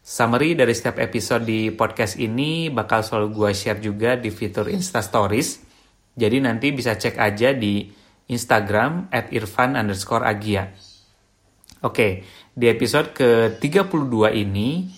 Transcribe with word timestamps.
Summary 0.00 0.56
dari 0.56 0.72
setiap 0.72 0.96
episode 0.96 1.44
di 1.44 1.68
podcast 1.68 2.16
ini 2.16 2.72
bakal 2.72 3.04
selalu 3.04 3.28
gue 3.36 3.50
share 3.52 3.84
juga 3.84 4.16
di 4.16 4.32
fitur 4.32 4.72
Insta 4.72 5.04
Stories. 5.04 5.60
Jadi 6.16 6.40
nanti 6.40 6.72
bisa 6.72 6.96
cek 6.96 7.20
aja 7.20 7.52
di 7.52 7.84
Instagram 8.32 9.12
at 9.12 9.28
irfan 9.28 9.76
underscore 9.76 10.24
agia. 10.24 10.72
Oke, 11.84 12.24
di 12.56 12.66
episode 12.68 13.12
ke-32 13.12 14.14
ini 14.40 14.88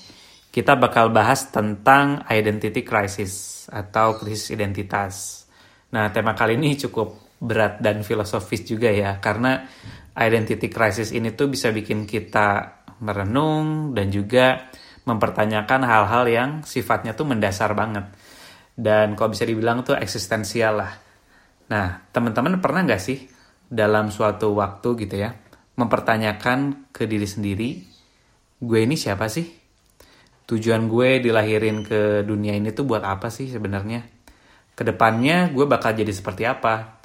kita 0.54 0.78
bakal 0.78 1.10
bahas 1.10 1.50
tentang 1.50 2.22
identity 2.30 2.86
crisis 2.86 3.66
atau 3.74 4.14
krisis 4.14 4.54
identitas. 4.54 5.46
Nah, 5.90 6.14
tema 6.14 6.38
kali 6.38 6.54
ini 6.54 6.78
cukup 6.78 7.38
berat 7.42 7.82
dan 7.82 8.06
filosofis 8.06 8.62
juga 8.62 8.86
ya, 8.86 9.18
karena 9.18 9.66
identity 10.14 10.70
crisis 10.70 11.10
ini 11.10 11.34
tuh 11.34 11.50
bisa 11.50 11.74
bikin 11.74 12.06
kita 12.06 12.78
merenung 13.02 13.96
dan 13.96 14.12
juga 14.12 14.70
mempertanyakan 15.02 15.82
hal-hal 15.82 16.24
yang 16.30 16.50
sifatnya 16.62 17.12
tuh 17.18 17.26
mendasar 17.26 17.74
banget. 17.74 18.06
Dan 18.72 19.18
kalau 19.18 19.34
bisa 19.34 19.44
dibilang 19.44 19.82
tuh 19.82 19.98
eksistensial 19.98 20.78
lah. 20.78 20.92
Nah, 21.68 22.04
teman-teman 22.14 22.60
pernah 22.62 22.86
nggak 22.86 23.02
sih 23.02 23.26
dalam 23.68 24.12
suatu 24.12 24.52
waktu 24.56 24.88
gitu 25.06 25.16
ya, 25.16 25.32
mempertanyakan 25.76 26.92
ke 26.92 27.08
diri 27.08 27.24
sendiri, 27.24 27.70
gue 28.60 28.78
ini 28.84 28.94
siapa 28.94 29.26
sih? 29.32 29.48
Tujuan 30.44 30.84
gue 30.90 31.22
dilahirin 31.24 31.80
ke 31.80 32.26
dunia 32.28 32.52
ini 32.52 32.76
tuh 32.76 32.84
buat 32.84 33.00
apa 33.00 33.32
sih 33.32 33.48
sebenarnya? 33.48 34.04
Ke 34.76 34.84
depannya 34.84 35.48
gue 35.48 35.64
bakal 35.64 35.96
jadi 35.96 36.12
seperti 36.12 36.44
apa? 36.44 37.00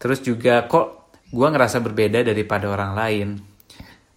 Terus 0.00 0.24
juga 0.24 0.64
kok 0.64 1.12
gue 1.28 1.48
ngerasa 1.48 1.84
berbeda 1.84 2.24
daripada 2.24 2.72
orang 2.72 2.92
lain? 2.96 3.28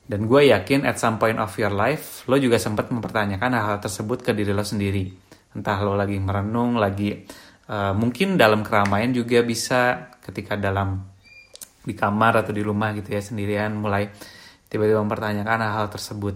Dan 0.03 0.27
gue 0.27 0.51
yakin 0.51 0.83
at 0.83 0.99
some 0.99 1.15
point 1.15 1.39
of 1.39 1.51
your 1.55 1.71
life, 1.71 2.27
lo 2.27 2.35
juga 2.35 2.59
sempat 2.59 2.91
mempertanyakan 2.91 3.55
hal-hal 3.55 3.79
tersebut 3.79 4.19
ke 4.19 4.35
diri 4.35 4.51
lo 4.51 4.63
sendiri. 4.63 5.07
Entah 5.55 5.79
lo 5.79 5.95
lagi 5.95 6.19
merenung, 6.19 6.75
lagi 6.75 7.23
uh, 7.71 7.95
mungkin 7.95 8.35
dalam 8.35 8.67
keramaian 8.67 9.15
juga 9.15 9.39
bisa 9.47 10.11
ketika 10.19 10.59
dalam 10.59 10.99
di 11.83 11.95
kamar 11.95 12.43
atau 12.43 12.51
di 12.55 12.63
rumah 12.63 12.95
gitu 12.95 13.11
ya 13.11 13.19
sendirian 13.19 13.75
mulai 13.75 14.07
tiba-tiba 14.67 15.03
mempertanyakan 15.03 15.59
hal-hal 15.63 15.87
tersebut. 15.87 16.35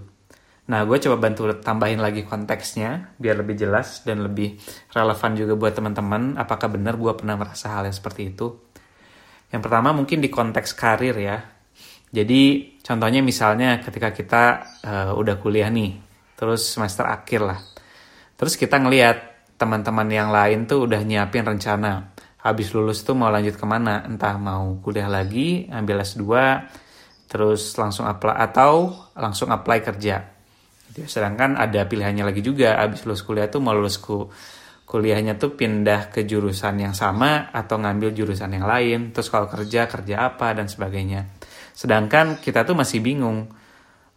Nah, 0.67 0.83
gue 0.83 0.99
coba 0.99 1.15
bantu 1.15 1.47
tambahin 1.63 2.03
lagi 2.03 2.27
konteksnya 2.27 3.15
biar 3.15 3.39
lebih 3.39 3.55
jelas 3.55 4.03
dan 4.03 4.23
lebih 4.23 4.59
relevan 4.91 5.31
juga 5.35 5.55
buat 5.55 5.73
teman-teman. 5.75 6.35
Apakah 6.35 6.67
benar 6.71 6.99
gue 6.99 7.11
pernah 7.15 7.39
merasa 7.39 7.71
hal 7.71 7.87
yang 7.87 7.95
seperti 7.95 8.35
itu? 8.35 8.47
Yang 9.47 9.61
pertama 9.63 9.95
mungkin 9.95 10.19
di 10.19 10.27
konteks 10.27 10.75
karir 10.75 11.15
ya 11.15 11.39
jadi 12.07 12.63
contohnya 12.87 13.19
misalnya 13.19 13.83
ketika 13.83 14.15
kita 14.15 14.43
uh, 14.87 15.11
udah 15.19 15.35
kuliah 15.43 15.67
nih, 15.67 15.99
terus 16.39 16.63
semester 16.71 17.03
akhir 17.03 17.43
lah. 17.43 17.59
Terus 18.39 18.55
kita 18.55 18.79
ngelihat 18.79 19.17
teman-teman 19.59 20.07
yang 20.07 20.31
lain 20.31 20.63
tuh 20.69 20.87
udah 20.87 21.03
nyiapin 21.03 21.43
rencana. 21.43 22.15
Habis 22.47 22.71
lulus 22.71 23.03
tuh 23.03 23.17
mau 23.17 23.27
lanjut 23.27 23.59
ke 23.59 23.65
mana? 23.67 24.07
Entah 24.07 24.39
mau 24.39 24.79
kuliah 24.79 25.11
lagi, 25.11 25.67
ambil 25.67 25.99
S2, 26.05 26.23
terus 27.27 27.75
langsung 27.75 28.07
apply 28.07 28.35
atau 28.39 28.95
langsung 29.17 29.51
apply 29.51 29.83
kerja. 29.83 30.23
Gitu. 30.93 31.09
Sedangkan 31.11 31.59
ada 31.59 31.83
pilihannya 31.83 32.23
lagi 32.23 32.39
juga, 32.39 32.79
habis 32.79 33.03
lulus 33.03 33.25
kuliah 33.25 33.51
tuh 33.51 33.59
mau 33.59 33.75
lulus 33.75 33.99
ku 33.99 34.31
kuliahnya 34.87 35.35
tuh 35.35 35.51
pindah 35.59 36.07
ke 36.07 36.23
jurusan 36.23 36.79
yang 36.79 36.95
sama 36.95 37.51
atau 37.51 37.75
ngambil 37.75 38.15
jurusan 38.15 38.55
yang 38.55 38.63
lain, 38.63 39.11
terus 39.11 39.27
kalau 39.27 39.51
kerja 39.51 39.83
kerja 39.83 40.31
apa 40.31 40.55
dan 40.55 40.71
sebagainya. 40.71 41.36
Sedangkan 41.77 42.41
kita 42.41 42.65
tuh 42.65 42.73
masih 42.73 43.05
bingung 43.05 43.53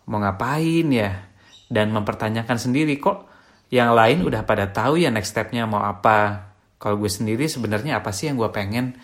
mau 0.08 0.16
ngapain 0.16 0.88
ya 0.88 1.28
dan 1.68 1.92
mempertanyakan 1.92 2.56
sendiri 2.56 2.96
kok 2.96 3.28
yang 3.68 3.92
lain 3.92 4.24
udah 4.24 4.48
pada 4.48 4.72
tahu 4.72 4.96
ya 4.96 5.12
next 5.12 5.36
stepnya 5.36 5.68
mau 5.68 5.84
apa. 5.84 6.48
Kalau 6.80 6.96
gue 6.96 7.12
sendiri 7.12 7.44
sebenarnya 7.44 8.00
apa 8.00 8.16
sih 8.16 8.32
yang 8.32 8.40
gue 8.40 8.48
pengen 8.48 8.96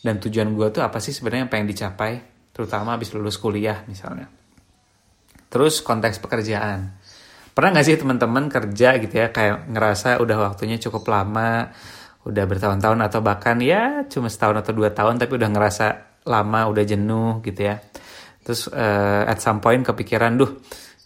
dan 0.00 0.16
tujuan 0.24 0.56
gue 0.56 0.72
tuh 0.72 0.80
apa 0.80 1.04
sih 1.04 1.12
sebenarnya 1.12 1.44
yang 1.44 1.52
pengen 1.52 1.68
dicapai, 1.68 2.24
terutama 2.56 2.96
habis 2.96 3.12
lulus 3.12 3.36
kuliah 3.36 3.84
misalnya. 3.84 4.32
Terus 5.52 5.84
konteks 5.84 6.16
pekerjaan. 6.24 6.96
Pernah 7.52 7.76
gak 7.76 7.84
sih 7.84 8.00
teman-teman 8.00 8.48
kerja 8.48 8.96
gitu 8.96 9.14
ya 9.20 9.28
kayak 9.28 9.68
ngerasa 9.68 10.22
udah 10.24 10.48
waktunya 10.48 10.80
cukup 10.80 11.04
lama, 11.12 11.68
udah 12.24 12.44
bertahun-tahun 12.48 13.00
atau 13.04 13.20
bahkan 13.20 13.60
ya 13.60 14.08
cuma 14.08 14.32
setahun 14.32 14.64
atau 14.64 14.72
dua 14.72 14.96
tahun 14.96 15.20
tapi 15.20 15.36
udah 15.36 15.50
ngerasa 15.52 15.86
lama 16.28 16.68
udah 16.68 16.84
jenuh 16.84 17.40
gitu 17.40 17.72
ya 17.72 17.80
terus 18.48 18.72
uh, 18.72 19.28
at 19.28 19.44
some 19.44 19.60
point 19.60 19.84
kepikiran 19.84 20.40
duh 20.40 20.56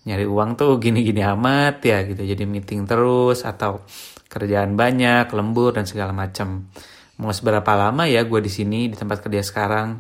nyari 0.07 0.23
uang 0.23 0.55
tuh 0.55 0.79
gini-gini 0.79 1.27
amat 1.27 1.83
ya 1.83 2.07
gitu. 2.07 2.23
Jadi 2.23 2.47
meeting 2.47 2.87
terus 2.87 3.43
atau 3.43 3.83
kerjaan 4.31 4.79
banyak 4.79 5.27
lembur 5.35 5.75
dan 5.75 5.83
segala 5.91 6.15
macam 6.15 6.71
mau 7.19 7.35
seberapa 7.35 7.75
lama 7.75 8.07
ya 8.07 8.23
gue 8.23 8.39
di 8.39 8.51
sini 8.51 8.87
di 8.87 8.95
tempat 8.95 9.27
kerja 9.27 9.43
sekarang? 9.43 9.99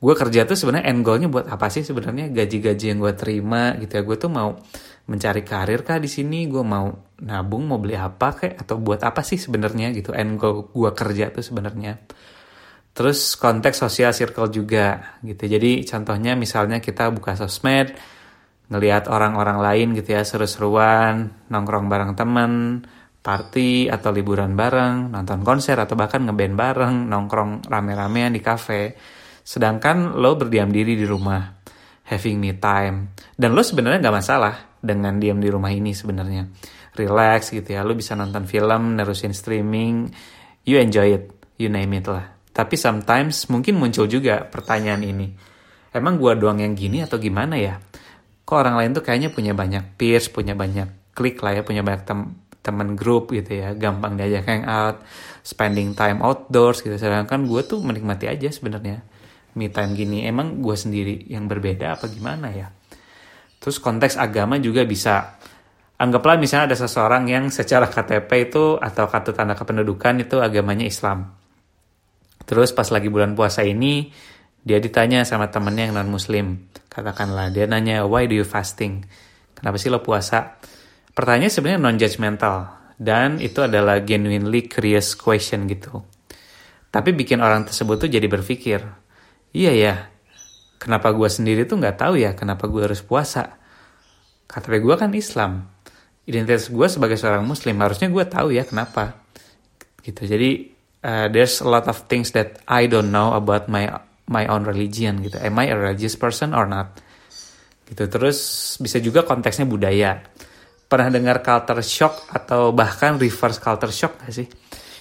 Gue 0.00 0.16
kerja 0.16 0.48
tuh 0.48 0.56
sebenarnya 0.56 0.88
end 0.88 1.04
goalnya 1.04 1.28
buat 1.28 1.44
apa 1.52 1.68
sih 1.68 1.84
sebenarnya? 1.84 2.32
Gaji-gaji 2.32 2.84
yang 2.88 3.04
gue 3.04 3.12
terima 3.12 3.76
gitu 3.76 4.00
ya. 4.00 4.02
Gue 4.08 4.16
tuh 4.16 4.32
mau 4.32 4.56
mencari 5.08 5.44
karir 5.44 5.84
kah 5.84 6.00
di 6.00 6.08
sini? 6.08 6.48
Gue 6.48 6.64
mau 6.64 6.88
nabung 7.20 7.68
mau 7.68 7.76
beli 7.76 8.00
apa 8.00 8.32
kayak 8.32 8.64
atau 8.64 8.80
buat 8.80 9.04
apa 9.04 9.20
sih 9.20 9.36
sebenarnya 9.36 9.92
gitu 9.92 10.16
end 10.16 10.40
goal 10.40 10.72
gue 10.72 10.90
kerja 10.96 11.34
tuh 11.34 11.42
sebenarnya 11.42 11.98
Terus 12.98 13.38
konteks 13.38 13.78
sosial 13.78 14.10
circle 14.10 14.50
juga 14.50 15.14
gitu. 15.22 15.46
Jadi 15.46 15.86
contohnya 15.86 16.34
misalnya 16.34 16.82
kita 16.82 17.14
buka 17.14 17.38
sosmed, 17.38 17.94
ngelihat 18.74 19.06
orang-orang 19.06 19.62
lain 19.62 19.86
gitu 19.94 20.18
ya 20.18 20.26
seru-seruan, 20.26 21.46
nongkrong 21.46 21.86
bareng 21.86 22.18
temen, 22.18 22.82
party 23.22 23.86
atau 23.86 24.10
liburan 24.10 24.58
bareng, 24.58 25.14
nonton 25.14 25.46
konser 25.46 25.78
atau 25.78 25.94
bahkan 25.94 26.26
ngeband 26.26 26.58
bareng, 26.58 26.94
nongkrong 27.06 27.70
rame-ramean 27.70 28.34
di 28.34 28.42
cafe. 28.42 28.98
Sedangkan 29.46 30.18
lo 30.18 30.34
berdiam 30.34 30.66
diri 30.66 30.98
di 30.98 31.06
rumah, 31.06 31.54
having 32.10 32.42
me 32.42 32.58
time. 32.58 33.14
Dan 33.30 33.54
lo 33.54 33.62
sebenarnya 33.62 34.02
nggak 34.02 34.16
masalah 34.18 34.54
dengan 34.82 35.22
diam 35.22 35.38
di 35.38 35.46
rumah 35.46 35.70
ini 35.70 35.94
sebenarnya. 35.94 36.50
Relax 36.98 37.54
gitu 37.54 37.78
ya, 37.78 37.86
lo 37.86 37.94
bisa 37.94 38.18
nonton 38.18 38.42
film, 38.42 38.98
nerusin 38.98 39.30
streaming, 39.30 40.10
you 40.66 40.82
enjoy 40.82 41.14
it, 41.14 41.30
you 41.62 41.70
name 41.70 41.94
it 41.94 42.10
lah. 42.10 42.37
Tapi 42.58 42.74
sometimes 42.74 43.46
mungkin 43.54 43.78
muncul 43.78 44.10
juga 44.10 44.42
pertanyaan 44.42 45.06
ini. 45.06 45.30
Emang 45.94 46.18
gue 46.18 46.34
doang 46.34 46.58
yang 46.58 46.74
gini 46.74 47.06
atau 47.06 47.14
gimana 47.22 47.54
ya? 47.54 47.78
Kok 48.42 48.56
orang 48.58 48.74
lain 48.82 48.90
tuh 48.98 49.06
kayaknya 49.06 49.30
punya 49.30 49.54
banyak 49.54 49.94
peers, 49.94 50.26
punya 50.26 50.58
banyak 50.58 51.14
klik 51.14 51.38
lah 51.38 51.54
ya, 51.54 51.62
punya 51.62 51.86
banyak 51.86 52.02
tem 52.02 52.34
teman 52.58 52.98
grup 52.98 53.30
gitu 53.30 53.62
ya, 53.62 53.78
gampang 53.78 54.18
diajak 54.18 54.44
hangout, 54.44 55.06
spending 55.46 55.94
time 55.94 56.18
outdoors 56.18 56.82
gitu. 56.82 56.98
Sedangkan 56.98 57.46
gue 57.46 57.62
tuh 57.62 57.78
menikmati 57.78 58.26
aja 58.26 58.50
sebenarnya 58.50 59.06
me 59.54 59.70
time 59.70 59.94
gini. 59.94 60.26
Emang 60.26 60.58
gue 60.58 60.74
sendiri 60.74 61.30
yang 61.30 61.46
berbeda 61.46 61.94
apa 61.94 62.10
gimana 62.10 62.50
ya? 62.50 62.74
Terus 63.62 63.78
konteks 63.78 64.18
agama 64.18 64.58
juga 64.58 64.82
bisa 64.82 65.38
anggaplah 65.94 66.34
misalnya 66.34 66.74
ada 66.74 66.78
seseorang 66.82 67.30
yang 67.30 67.54
secara 67.54 67.86
KTP 67.86 68.50
itu 68.50 68.74
atau 68.82 69.06
kartu 69.06 69.30
tanda 69.30 69.54
kependudukan 69.54 70.26
itu 70.26 70.42
agamanya 70.42 70.82
Islam. 70.82 71.37
Terus 72.48 72.72
pas 72.72 72.88
lagi 72.88 73.12
bulan 73.12 73.36
puasa 73.36 73.60
ini, 73.60 74.08
dia 74.64 74.80
ditanya 74.80 75.20
sama 75.28 75.52
temennya 75.52 75.92
yang 75.92 76.00
non 76.00 76.08
muslim. 76.08 76.72
Katakanlah, 76.88 77.52
dia 77.52 77.68
nanya, 77.68 78.08
why 78.08 78.24
do 78.24 78.32
you 78.32 78.48
fasting? 78.48 79.04
Kenapa 79.52 79.76
sih 79.76 79.92
lo 79.92 80.00
puasa? 80.00 80.56
Pertanyaan 81.12 81.52
sebenarnya 81.52 81.80
non 81.84 82.00
judgmental 82.00 82.56
dan 82.96 83.36
itu 83.38 83.60
adalah 83.60 84.00
genuinely 84.00 84.64
curious 84.64 85.12
question 85.12 85.68
gitu. 85.68 86.00
Tapi 86.88 87.12
bikin 87.12 87.44
orang 87.44 87.68
tersebut 87.68 88.00
tuh 88.00 88.10
jadi 88.10 88.24
berpikir, 88.24 88.80
iya 89.52 89.72
ya, 89.76 89.94
kenapa 90.80 91.12
gue 91.12 91.28
sendiri 91.28 91.68
tuh 91.68 91.76
nggak 91.76 92.00
tahu 92.00 92.16
ya 92.16 92.32
kenapa 92.32 92.64
gue 92.64 92.80
harus 92.80 93.04
puasa? 93.04 93.60
Kata 94.48 94.72
gue 94.72 94.94
kan 94.96 95.12
Islam. 95.12 95.68
Identitas 96.24 96.72
gue 96.72 96.86
sebagai 96.88 97.20
seorang 97.20 97.44
muslim 97.44 97.76
harusnya 97.84 98.08
gue 98.08 98.24
tahu 98.24 98.56
ya 98.56 98.64
kenapa. 98.64 99.20
Gitu. 100.00 100.24
Jadi 100.24 100.77
uh, 101.02 101.26
there's 101.30 101.60
a 101.62 101.68
lot 101.68 101.86
of 101.86 102.06
things 102.06 102.32
that 102.32 102.62
I 102.66 102.86
don't 102.88 103.10
know 103.12 103.34
about 103.36 103.66
my 103.66 103.90
my 104.28 104.44
own 104.48 104.64
religion 104.64 105.24
gitu. 105.24 105.40
Am 105.40 105.56
I 105.58 105.72
a 105.72 105.76
religious 105.76 106.18
person 106.18 106.52
or 106.52 106.68
not? 106.68 106.98
Gitu. 107.88 108.04
Terus 108.08 108.38
bisa 108.82 109.00
juga 109.00 109.24
konteksnya 109.24 109.64
budaya. 109.64 110.20
Pernah 110.88 111.12
dengar 111.12 111.44
culture 111.44 111.84
shock 111.84 112.32
atau 112.32 112.72
bahkan 112.72 113.20
reverse 113.20 113.60
culture 113.60 113.92
shock 113.92 114.24
gak 114.24 114.32
sih? 114.32 114.48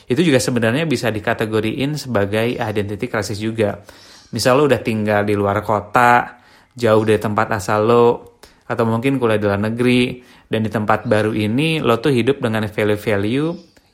itu 0.07 0.21
juga 0.23 0.39
sebenarnya 0.39 0.87
bisa 0.87 1.11
dikategoriin 1.11 1.99
sebagai 1.99 2.55
identity 2.55 3.11
crisis 3.11 3.43
juga. 3.43 3.83
Misal 4.31 4.59
lo 4.59 4.71
udah 4.71 4.79
tinggal 4.79 5.27
di 5.27 5.35
luar 5.35 5.59
kota, 5.59 6.39
jauh 6.71 7.03
dari 7.03 7.19
tempat 7.19 7.47
asal 7.59 7.83
lo, 7.83 8.39
atau 8.67 8.83
mungkin 8.87 9.19
kuliah 9.19 9.39
di 9.39 9.45
luar 9.47 9.59
negeri, 9.59 10.23
dan 10.47 10.63
di 10.63 10.71
tempat 10.71 11.03
baru 11.03 11.35
ini 11.35 11.83
lo 11.83 11.99
tuh 11.99 12.15
hidup 12.15 12.39
dengan 12.39 12.63
value-value 12.63 13.47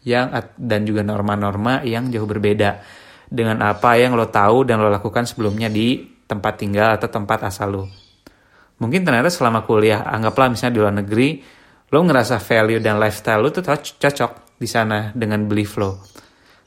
yang 0.03 0.31
dan 0.59 0.83
juga 0.83 1.01
norma-norma 1.03 1.83
yang 1.83 2.11
jauh 2.11 2.27
berbeda 2.27 2.83
dengan 3.27 3.63
apa 3.65 3.97
yang 3.97 4.13
lo 4.13 4.29
tahu 4.29 4.67
dan 4.67 4.77
lo 4.83 4.91
lakukan 4.91 5.25
sebelumnya 5.25 5.71
di 5.71 6.03
tempat 6.27 6.53
tinggal 6.59 6.95
atau 6.95 7.09
tempat 7.09 7.47
asal 7.47 7.69
lo. 7.71 7.85
Mungkin 8.77 9.01
ternyata 9.07 9.31
selama 9.31 9.63
kuliah, 9.63 10.03
anggaplah 10.03 10.51
misalnya 10.51 10.73
di 10.75 10.81
luar 10.81 10.95
negeri, 10.99 11.29
lo 11.93 11.99
ngerasa 12.03 12.41
value 12.41 12.81
dan 12.83 12.99
lifestyle 12.99 13.41
lo 13.41 13.49
tuh 13.53 13.63
cocok 13.63 14.59
di 14.59 14.67
sana 14.67 15.13
dengan 15.15 15.45
belief 15.47 15.79
lo. 15.79 16.03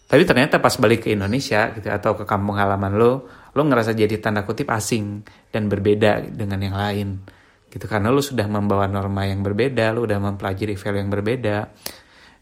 Tapi 0.06 0.22
ternyata 0.22 0.62
pas 0.62 0.70
balik 0.78 1.06
ke 1.06 1.18
Indonesia 1.18 1.74
gitu 1.74 1.90
atau 1.90 2.14
ke 2.14 2.22
kampung 2.22 2.54
halaman 2.54 2.94
lo, 2.94 3.26
lo 3.52 3.62
ngerasa 3.66 3.90
jadi 3.90 4.22
tanda 4.22 4.46
kutip 4.46 4.70
asing 4.70 5.26
dan 5.50 5.66
berbeda 5.66 6.30
dengan 6.30 6.62
yang 6.62 6.78
lain. 6.78 7.08
Gitu 7.66 7.90
karena 7.90 8.14
lo 8.14 8.22
sudah 8.22 8.46
membawa 8.46 8.86
norma 8.86 9.26
yang 9.26 9.42
berbeda, 9.42 9.90
lo 9.90 10.06
udah 10.06 10.22
mempelajari 10.22 10.78
value 10.78 11.00
yang 11.02 11.10
berbeda. 11.10 11.56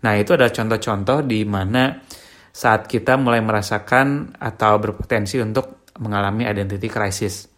Nah, 0.05 0.21
itu 0.21 0.37
adalah 0.37 0.53
contoh-contoh 0.53 1.25
di 1.25 1.49
mana 1.49 1.97
saat 2.53 2.85
kita 2.85 3.17
mulai 3.17 3.41
merasakan 3.41 4.37
atau 4.37 4.77
berpotensi 4.77 5.41
untuk 5.41 5.89
mengalami 5.99 6.45
identity 6.45 6.93
crisis. 6.93 7.49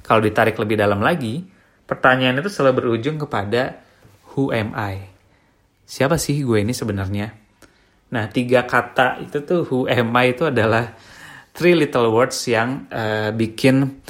Kalau 0.00 0.22
ditarik 0.22 0.54
lebih 0.54 0.78
dalam 0.78 1.02
lagi, 1.02 1.42
pertanyaan 1.82 2.38
itu 2.38 2.48
selalu 2.48 2.86
berujung 2.86 3.18
kepada 3.18 3.74
who 4.32 4.54
am 4.54 4.72
I? 4.78 5.02
Siapa 5.82 6.14
sih 6.14 6.40
gue 6.46 6.62
ini 6.62 6.70
sebenarnya? 6.70 7.26
Nah, 8.08 8.24
tiga 8.30 8.64
kata 8.64 9.20
itu 9.20 9.44
tuh 9.44 9.66
who 9.68 9.90
am 9.90 10.14
I 10.16 10.32
itu 10.32 10.48
adalah 10.48 10.94
three 11.52 11.74
little 11.74 12.14
words 12.14 12.38
yang 12.48 12.86
uh, 12.88 13.34
bikin 13.34 14.00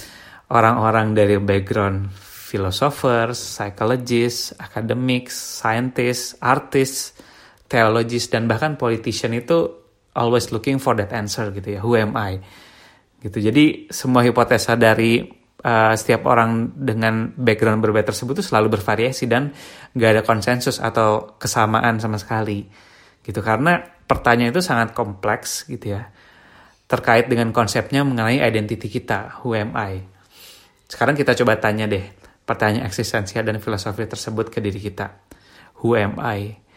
orang-orang 0.52 1.16
dari 1.16 1.40
background 1.40 2.12
philosophers, 2.48 3.40
psychologists, 3.40 4.54
academics, 4.60 5.34
scientists, 5.34 6.38
artists, 6.38 7.16
theologists 7.68 8.32
dan 8.32 8.48
bahkan 8.48 8.80
politician 8.80 9.36
itu 9.36 9.68
always 10.16 10.50
looking 10.50 10.80
for 10.80 10.96
that 10.96 11.12
answer 11.14 11.52
gitu 11.52 11.78
ya. 11.78 11.80
Who 11.84 11.94
am 11.94 12.16
I? 12.16 12.40
Gitu. 13.22 13.38
Jadi 13.38 13.92
semua 13.92 14.24
hipotesa 14.24 14.74
dari 14.74 15.22
uh, 15.62 15.94
setiap 15.94 16.26
orang 16.26 16.74
dengan 16.74 17.30
background 17.36 17.84
berbeda 17.84 18.10
tersebut 18.10 18.40
itu 18.40 18.44
selalu 18.50 18.80
bervariasi 18.80 19.28
dan 19.30 19.52
gak 19.94 20.10
ada 20.18 20.22
konsensus 20.24 20.80
atau 20.80 21.38
kesamaan 21.38 22.00
sama 22.02 22.16
sekali. 22.16 22.66
Gitu. 23.22 23.38
Karena 23.44 23.78
pertanyaan 23.78 24.50
itu 24.50 24.64
sangat 24.64 24.96
kompleks 24.96 25.68
gitu 25.68 25.94
ya. 25.94 26.08
Terkait 26.88 27.28
dengan 27.28 27.52
konsepnya 27.52 28.00
mengenai 28.00 28.40
identity 28.40 28.88
kita. 28.88 29.44
Who 29.44 29.52
am 29.52 29.76
I? 29.76 30.00
Sekarang 30.88 31.12
kita 31.12 31.36
coba 31.36 31.60
tanya 31.60 31.84
deh 31.84 32.16
pertanyaan 32.48 32.88
eksistensial 32.88 33.44
dan 33.44 33.60
filosofi 33.60 34.08
tersebut 34.08 34.48
ke 34.48 34.64
diri 34.64 34.80
kita. 34.80 35.20
Who 35.84 35.92
am 36.00 36.16
I 36.16 36.67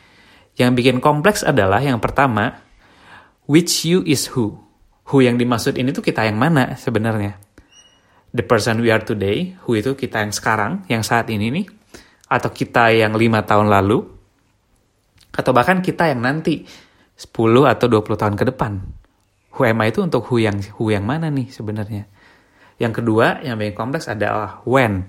yang 0.60 0.76
bikin 0.76 1.00
kompleks 1.00 1.44
adalah 1.46 1.80
yang 1.80 2.00
pertama 2.00 2.60
which 3.48 3.88
you 3.88 4.04
is 4.04 4.28
who 4.32 4.58
who 5.12 5.24
yang 5.24 5.40
dimaksud 5.40 5.76
ini 5.76 5.92
tuh 5.96 6.04
kita 6.04 6.28
yang 6.28 6.40
mana 6.40 6.76
sebenarnya 6.76 7.40
the 8.32 8.44
person 8.44 8.80
we 8.84 8.92
are 8.92 9.04
today 9.04 9.56
who 9.68 9.76
itu 9.76 9.96
kita 9.96 10.24
yang 10.24 10.34
sekarang 10.36 10.84
yang 10.92 11.04
saat 11.04 11.28
ini 11.32 11.52
nih 11.52 11.66
atau 12.32 12.50
kita 12.52 12.96
yang 12.96 13.16
lima 13.16 13.44
tahun 13.44 13.68
lalu 13.68 14.08
atau 15.32 15.52
bahkan 15.56 15.80
kita 15.80 16.12
yang 16.12 16.24
nanti 16.24 16.68
10 17.22 17.38
atau 17.70 17.86
20 17.86 18.18
tahun 18.18 18.36
ke 18.36 18.46
depan. 18.50 18.82
Who 19.56 19.62
am 19.68 19.84
I 19.84 19.92
itu 19.92 20.02
untuk 20.02 20.28
who 20.32 20.40
yang 20.40 20.58
who 20.80 20.90
yang 20.90 21.06
mana 21.06 21.30
nih 21.30 21.52
sebenarnya? 21.52 22.08
Yang 22.82 23.04
kedua 23.04 23.46
yang 23.46 23.62
paling 23.62 23.78
kompleks 23.78 24.10
adalah 24.10 24.64
when. 24.66 25.06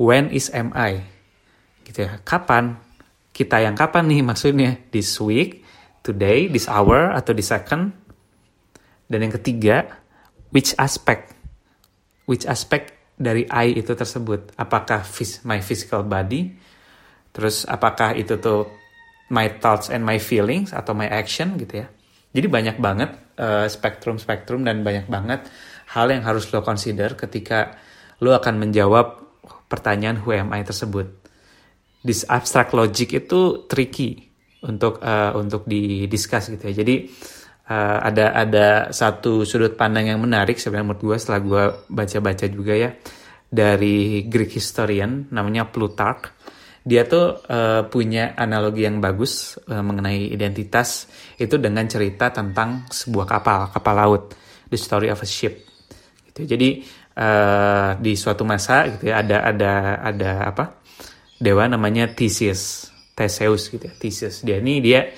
When 0.00 0.32
is 0.32 0.48
am 0.54 0.72
I? 0.72 1.04
Gitu 1.84 2.08
ya. 2.08 2.22
Kapan? 2.24 2.80
Kita 3.30 3.62
yang 3.62 3.78
kapan 3.78 4.10
nih 4.10 4.20
maksudnya? 4.26 4.76
This 4.90 5.16
week, 5.22 5.62
today, 6.02 6.50
this 6.50 6.66
hour 6.66 7.14
atau 7.14 7.30
this 7.32 7.50
second? 7.50 7.94
Dan 9.10 9.26
yang 9.26 9.34
ketiga, 9.34 9.86
which 10.54 10.74
aspect? 10.78 11.34
Which 12.26 12.46
aspect 12.46 12.94
dari 13.18 13.46
I 13.50 13.74
itu 13.74 13.94
tersebut? 13.94 14.54
Apakah 14.54 15.02
my 15.46 15.58
physical 15.58 16.06
body? 16.06 16.54
Terus 17.30 17.66
apakah 17.66 18.14
itu 18.18 18.38
tuh 18.38 18.70
my 19.30 19.46
thoughts 19.62 19.90
and 19.90 20.02
my 20.02 20.18
feelings 20.18 20.74
atau 20.74 20.94
my 20.94 21.06
action 21.06 21.54
gitu 21.58 21.86
ya. 21.86 21.88
Jadi 22.30 22.46
banyak 22.46 22.76
banget 22.78 23.10
uh, 23.38 23.66
spektrum-spektrum 23.66 24.62
dan 24.62 24.86
banyak 24.86 25.10
banget 25.10 25.46
hal 25.90 26.06
yang 26.10 26.22
harus 26.22 26.46
lo 26.54 26.62
consider 26.62 27.18
ketika 27.18 27.74
lo 28.22 28.34
akan 28.34 28.62
menjawab 28.62 29.26
pertanyaan 29.66 30.22
who 30.22 30.34
am 30.34 30.54
I 30.54 30.62
tersebut. 30.62 31.19
This 32.00 32.24
abstract 32.24 32.72
logic 32.72 33.12
itu 33.12 33.68
tricky 33.68 34.24
untuk 34.64 35.00
uh, 35.04 35.36
untuk 35.36 35.68
didiskus 35.68 36.48
gitu 36.52 36.64
ya. 36.72 36.74
Jadi 36.80 36.94
uh, 37.68 37.98
ada 38.00 38.32
ada 38.32 38.66
satu 38.90 39.44
sudut 39.44 39.76
pandang 39.76 40.08
yang 40.08 40.20
menarik 40.20 40.56
sebenarnya 40.56 40.86
menurut 40.92 41.02
gue 41.04 41.16
setelah 41.20 41.40
gue 41.40 41.62
baca-baca 41.92 42.46
juga 42.48 42.74
ya 42.76 42.90
dari 43.50 44.24
Greek 44.30 44.56
historian 44.56 45.28
namanya 45.28 45.68
Plutarch 45.68 46.40
dia 46.80 47.04
tuh 47.04 47.36
uh, 47.44 47.84
punya 47.92 48.32
analogi 48.32 48.88
yang 48.88 49.04
bagus 49.04 49.60
uh, 49.68 49.84
mengenai 49.84 50.32
identitas 50.32 51.12
itu 51.36 51.60
dengan 51.60 51.84
cerita 51.84 52.32
tentang 52.32 52.88
sebuah 52.88 53.26
kapal, 53.28 53.68
kapal 53.68 53.94
laut, 54.00 54.22
the 54.72 54.80
story 54.80 55.12
of 55.12 55.20
a 55.20 55.28
ship. 55.28 55.60
Gitu. 56.24 56.56
Jadi 56.56 56.80
uh, 57.20 58.00
di 58.00 58.16
suatu 58.16 58.48
masa 58.48 58.88
gitu 58.96 59.12
ya 59.12 59.20
ada 59.20 59.44
ada 59.44 59.72
ada 60.00 60.32
apa? 60.48 60.79
Dewa 61.40 61.64
namanya 61.64 62.12
Theseus, 62.12 62.92
Theseus 63.16 63.72
gitu 63.72 63.88
ya, 63.88 63.94
Theseus. 63.96 64.44
Dia 64.44 64.60
ini 64.60 64.84
dia 64.84 65.08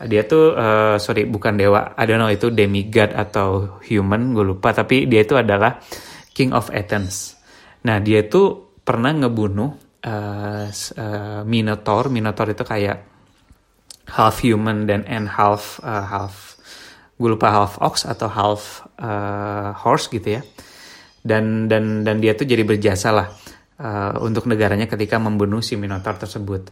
dia 0.00 0.28
tuh 0.28 0.52
uh, 0.52 0.96
sorry 1.00 1.24
bukan 1.24 1.56
dewa, 1.56 1.96
I 1.96 2.04
don't 2.04 2.20
know 2.20 2.28
itu 2.28 2.52
demigod 2.52 3.16
atau 3.16 3.80
human, 3.84 4.36
gue 4.36 4.44
lupa. 4.44 4.76
Tapi 4.76 5.08
dia 5.08 5.24
itu 5.24 5.40
adalah 5.40 5.80
King 6.36 6.52
of 6.52 6.68
Athens. 6.68 7.36
Nah 7.88 7.96
dia 7.96 8.20
itu 8.24 8.76
pernah 8.84 9.12
ngebunuh 9.12 9.70
uh, 10.04 10.68
uh, 10.68 11.40
Minotaur. 11.48 12.12
Minotaur 12.12 12.52
itu 12.52 12.64
kayak 12.64 13.08
half 14.12 14.36
human 14.44 14.84
dan 14.84 15.08
and 15.08 15.32
half 15.32 15.80
uh, 15.80 16.04
half 16.04 16.60
gue 17.16 17.28
lupa 17.28 17.52
half 17.52 17.80
ox 17.80 18.04
atau 18.08 18.28
half 18.28 18.84
uh, 19.00 19.72
horse 19.80 20.12
gitu 20.12 20.40
ya. 20.40 20.42
Dan 21.20 21.68
dan 21.68 22.04
dan 22.04 22.20
dia 22.20 22.36
tuh 22.36 22.48
jadi 22.48 22.64
berjasa 22.64 23.12
lah 23.12 23.28
uh, 23.80 24.20
untuk 24.20 24.44
negaranya 24.44 24.84
ketika 24.84 25.16
membunuh 25.16 25.64
si 25.64 25.80
Minotaur 25.80 26.20
tersebut. 26.20 26.68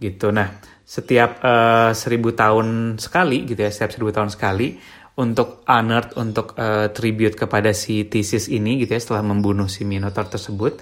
Gitu. 0.00 0.26
Nah, 0.32 0.58
setiap 0.82 1.44
uh, 1.44 1.92
seribu 1.92 2.32
tahun 2.32 2.98
sekali 2.98 3.44
gitu 3.44 3.60
ya, 3.60 3.70
setiap 3.70 3.92
seribu 3.94 4.10
tahun 4.10 4.32
sekali 4.32 4.74
untuk 5.12 5.68
honored 5.68 6.16
untuk 6.16 6.56
uh, 6.56 6.88
tribute 6.88 7.36
kepada 7.36 7.76
si 7.76 8.08
Theseus 8.08 8.48
ini 8.48 8.80
gitu 8.80 8.96
ya 8.96 9.00
setelah 9.00 9.20
membunuh 9.20 9.68
si 9.68 9.84
Minotaur 9.84 10.24
tersebut 10.24 10.80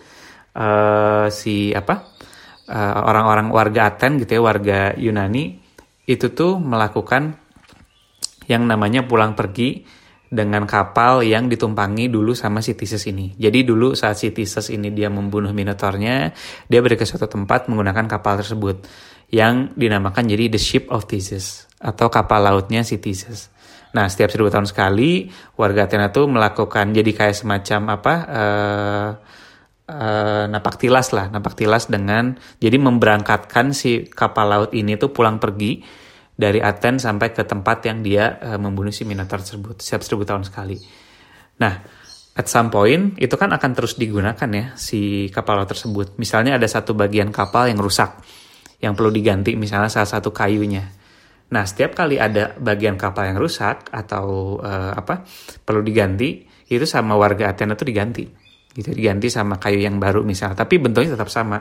uh, 0.55 1.26
si 1.35 1.75
apa 1.75 2.14
orang 2.71 3.02
orang-orang 3.02 3.47
warga 3.50 3.81
Aten 3.90 4.23
gitu 4.23 4.38
ya 4.38 4.43
warga 4.47 4.95
Yunani 4.95 5.59
itu 6.07 6.31
tuh 6.31 6.62
melakukan 6.62 7.35
yang 8.47 8.62
namanya 8.62 9.02
pulang 9.02 9.35
pergi 9.35 9.83
dengan 10.31 10.63
kapal 10.63 11.27
yang 11.27 11.51
ditumpangi 11.51 12.07
dulu 12.07 12.39
sama 12.39 12.63
si 12.63 12.79
Theseus 12.79 13.03
ini. 13.11 13.35
Jadi 13.35 13.67
dulu 13.67 13.99
saat 13.99 14.15
si 14.15 14.31
Theseus 14.31 14.71
ini 14.71 14.95
dia 14.95 15.11
membunuh 15.11 15.51
Minotaurnya, 15.51 16.31
dia 16.71 16.79
pergi 16.79 16.97
ke 17.03 17.05
suatu 17.05 17.27
tempat 17.27 17.67
menggunakan 17.67 18.07
kapal 18.07 18.39
tersebut 18.39 18.87
yang 19.35 19.75
dinamakan 19.75 20.31
jadi 20.31 20.47
the 20.47 20.63
ship 20.63 20.87
of 20.95 21.11
Theseus 21.11 21.67
atau 21.83 22.07
kapal 22.07 22.47
lautnya 22.47 22.87
si 22.87 23.03
Theseus. 23.03 23.51
Nah, 23.91 24.07
setiap 24.07 24.31
seribu 24.31 24.55
tahun 24.55 24.71
sekali 24.71 25.35
warga 25.59 25.91
Athena 25.91 26.15
tuh 26.15 26.31
melakukan 26.31 26.95
jadi 26.95 27.11
kayak 27.11 27.35
semacam 27.35 27.81
apa 27.99 28.15
uh, 28.31 29.11
uh, 29.91 30.45
napak 30.47 30.79
tilas 30.79 31.11
lah, 31.11 31.27
napak 31.27 31.59
tilas 31.59 31.91
dengan 31.91 32.39
jadi 32.63 32.79
memberangkatkan 32.79 33.75
si 33.75 34.07
kapal 34.07 34.47
laut 34.47 34.71
ini 34.79 34.95
tuh 34.95 35.11
pulang 35.11 35.43
pergi 35.43 35.83
dari 36.40 36.64
Aten 36.64 36.97
sampai 36.97 37.37
ke 37.37 37.44
tempat 37.44 37.85
yang 37.85 38.00
dia 38.00 38.40
uh, 38.40 38.56
membunuh 38.56 38.88
si 38.88 39.04
Minotaur 39.04 39.44
tersebut 39.44 39.76
setiap 39.85 40.00
seribu 40.00 40.25
tahun 40.25 40.49
sekali. 40.49 40.80
Nah, 41.61 41.75
at 42.32 42.47
some 42.49 42.73
point 42.73 43.20
itu 43.20 43.37
kan 43.37 43.52
akan 43.52 43.70
terus 43.76 44.00
digunakan 44.00 44.49
ya 44.49 44.73
si 44.80 45.28
kapal 45.28 45.61
laut 45.61 45.68
tersebut. 45.68 46.16
Misalnya 46.16 46.56
ada 46.56 46.64
satu 46.64 46.97
bagian 46.97 47.28
kapal 47.28 47.68
yang 47.68 47.76
rusak 47.76 48.16
yang 48.80 48.97
perlu 48.97 49.12
diganti 49.12 49.52
misalnya 49.61 49.92
salah 49.92 50.09
satu 50.09 50.32
kayunya. 50.32 50.88
Nah, 51.52 51.68
setiap 51.68 51.92
kali 51.92 52.16
ada 52.16 52.56
bagian 52.56 52.97
kapal 52.97 53.28
yang 53.28 53.37
rusak 53.37 53.92
atau 53.92 54.56
uh, 54.64 54.97
apa 54.97 55.28
perlu 55.61 55.85
diganti, 55.85 56.49
itu 56.70 56.87
sama 56.88 57.18
warga 57.20 57.52
Athena 57.52 57.76
tuh 57.76 57.85
diganti 57.90 58.25
gitu 58.70 58.94
diganti 58.94 59.26
sama 59.26 59.59
kayu 59.59 59.82
yang 59.82 59.99
baru 59.99 60.23
misalnya 60.23 60.62
tapi 60.62 60.78
bentuknya 60.78 61.18
tetap 61.18 61.26
sama 61.26 61.59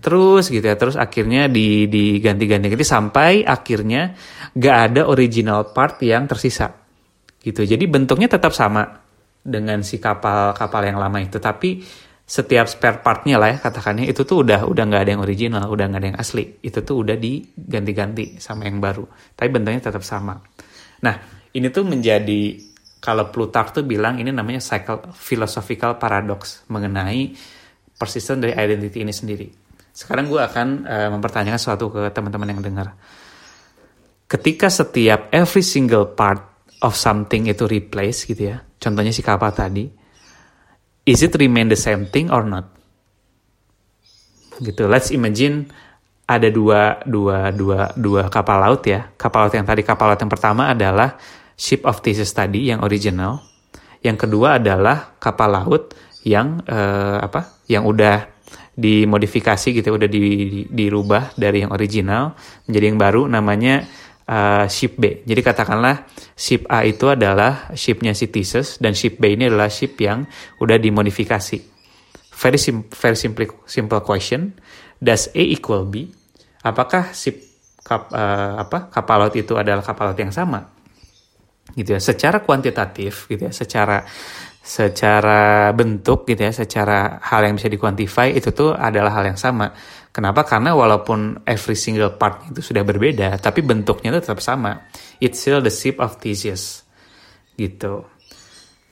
terus 0.00 0.48
gitu 0.48 0.64
ya. 0.64 0.74
Terus 0.74 0.96
akhirnya 0.96 1.46
di 1.46 1.86
diganti-ganti 1.86 2.66
ganti 2.72 2.86
sampai 2.86 3.44
akhirnya 3.44 4.16
gak 4.56 4.76
ada 4.90 5.02
original 5.06 5.70
part 5.70 6.00
yang 6.02 6.26
tersisa. 6.26 6.72
Gitu. 7.40 7.64
Jadi 7.64 7.84
bentuknya 7.86 8.28
tetap 8.28 8.52
sama 8.52 8.84
dengan 9.40 9.80
si 9.80 9.96
kapal 9.96 10.52
kapal 10.52 10.84
yang 10.84 10.98
lama 11.00 11.20
itu. 11.20 11.36
Tapi 11.40 11.80
setiap 12.30 12.70
spare 12.70 13.02
partnya 13.02 13.42
lah 13.42 13.50
ya 13.50 13.58
katakannya 13.58 14.06
itu 14.06 14.22
tuh 14.22 14.46
udah 14.46 14.62
udah 14.62 14.84
nggak 14.86 15.02
ada 15.02 15.10
yang 15.18 15.22
original 15.26 15.66
udah 15.66 15.84
nggak 15.90 16.00
ada 16.00 16.08
yang 16.14 16.20
asli. 16.20 16.44
Itu 16.62 16.84
tuh 16.84 17.02
udah 17.02 17.16
diganti-ganti 17.18 18.38
sama 18.38 18.68
yang 18.68 18.78
baru. 18.78 19.04
Tapi 19.34 19.48
bentuknya 19.50 19.82
tetap 19.82 20.04
sama. 20.06 20.38
Nah 21.02 21.16
ini 21.56 21.66
tuh 21.74 21.82
menjadi 21.88 22.70
kalau 23.00 23.32
Plutarch 23.32 23.80
tuh 23.80 23.84
bilang 23.88 24.20
ini 24.20 24.30
namanya 24.30 24.60
cycle 24.60 25.10
philosophical 25.16 25.96
paradox 25.96 26.62
mengenai 26.68 27.32
persisten 27.96 28.44
dari 28.44 28.52
identity 28.52 29.02
ini 29.02 29.12
sendiri 29.12 29.59
sekarang 30.00 30.32
gue 30.32 30.40
akan 30.40 30.88
uh, 30.88 31.08
mempertanyakan 31.12 31.60
sesuatu 31.60 31.92
ke 31.92 32.08
teman-teman 32.16 32.56
yang 32.56 32.64
dengar. 32.64 32.96
Ketika 34.24 34.72
setiap 34.72 35.28
every 35.28 35.60
single 35.60 36.16
part 36.16 36.40
of 36.80 36.96
something 36.96 37.52
itu 37.52 37.68
replace 37.68 38.24
gitu 38.24 38.48
ya, 38.48 38.64
contohnya 38.80 39.12
si 39.12 39.20
kapal 39.20 39.52
tadi, 39.52 39.84
is 41.04 41.20
it 41.20 41.36
remain 41.36 41.68
the 41.68 41.76
same 41.76 42.08
thing 42.08 42.32
or 42.32 42.48
not? 42.48 42.72
Gitu. 44.56 44.88
Let's 44.88 45.12
imagine 45.12 45.68
ada 46.24 46.48
dua 46.48 47.04
dua 47.04 47.52
dua 47.52 47.92
dua 47.92 48.32
kapal 48.32 48.56
laut 48.56 48.80
ya. 48.88 49.12
Kapal 49.20 49.52
laut 49.52 49.52
yang 49.52 49.68
tadi 49.68 49.84
kapal 49.84 50.16
laut 50.16 50.20
yang 50.24 50.32
pertama 50.32 50.72
adalah 50.72 51.20
ship 51.60 51.84
of 51.84 52.00
Theseus 52.00 52.32
tadi 52.32 52.72
yang 52.72 52.80
original. 52.80 53.44
Yang 54.00 54.24
kedua 54.24 54.56
adalah 54.56 55.12
kapal 55.20 55.52
laut 55.52 55.92
yang 56.24 56.64
uh, 56.64 57.20
apa? 57.20 57.60
Yang 57.68 57.84
udah 57.84 58.16
dimodifikasi 58.80 59.76
gitu 59.76 59.92
udah 59.92 60.08
di, 60.08 60.20
di, 60.48 60.60
dirubah 60.64 61.36
dari 61.36 61.60
yang 61.60 61.72
original 61.76 62.32
menjadi 62.64 62.84
yang 62.88 62.98
baru 62.98 63.22
namanya 63.28 63.84
uh, 64.24 64.64
ship 64.72 64.96
B. 64.96 65.20
Jadi 65.28 65.40
katakanlah 65.44 66.08
ship 66.32 66.64
A 66.72 66.88
itu 66.88 67.12
adalah 67.12 67.68
shipnya 67.76 68.16
si 68.16 68.32
Theseus 68.32 68.80
dan 68.80 68.96
ship 68.96 69.20
B 69.20 69.36
ini 69.36 69.52
adalah 69.52 69.68
ship 69.68 70.00
yang 70.00 70.24
udah 70.56 70.80
dimodifikasi. 70.80 71.60
Very 72.40 72.56
sim 72.56 72.88
very 72.88 73.20
simple 73.20 73.68
simple 73.68 74.00
question. 74.00 74.56
Does 74.96 75.28
A 75.36 75.42
equal 75.44 75.84
B? 75.84 76.08
Apakah 76.64 77.12
ship 77.12 77.36
kap, 77.84 78.08
uh, 78.12 78.64
apa 78.64 78.88
kapal 78.88 79.28
laut 79.28 79.36
itu 79.36 79.60
adalah 79.60 79.84
kapal 79.84 80.12
laut 80.12 80.20
yang 80.20 80.32
sama? 80.32 80.72
Gitu 81.76 81.96
ya. 81.96 82.00
Secara 82.00 82.40
kuantitatif 82.40 83.28
gitu 83.28 83.48
ya, 83.48 83.52
secara 83.52 84.04
secara 84.70 85.74
bentuk 85.74 86.22
gitu 86.30 86.46
ya, 86.46 86.54
secara 86.54 87.18
hal 87.18 87.42
yang 87.42 87.58
bisa 87.58 87.66
dikuantify 87.66 88.30
itu 88.30 88.54
tuh 88.54 88.70
adalah 88.70 89.18
hal 89.18 89.34
yang 89.34 89.40
sama. 89.40 89.74
Kenapa? 90.14 90.46
Karena 90.46 90.78
walaupun 90.78 91.42
every 91.42 91.74
single 91.74 92.14
part 92.14 92.46
itu 92.46 92.62
sudah 92.62 92.86
berbeda, 92.86 93.34
tapi 93.42 93.66
bentuknya 93.66 94.14
itu 94.14 94.30
tetap 94.30 94.38
sama. 94.38 94.86
It's 95.18 95.42
still 95.42 95.58
the 95.58 95.74
ship 95.74 95.98
of 95.98 96.22
Theseus. 96.22 96.86
Gitu. 97.58 98.06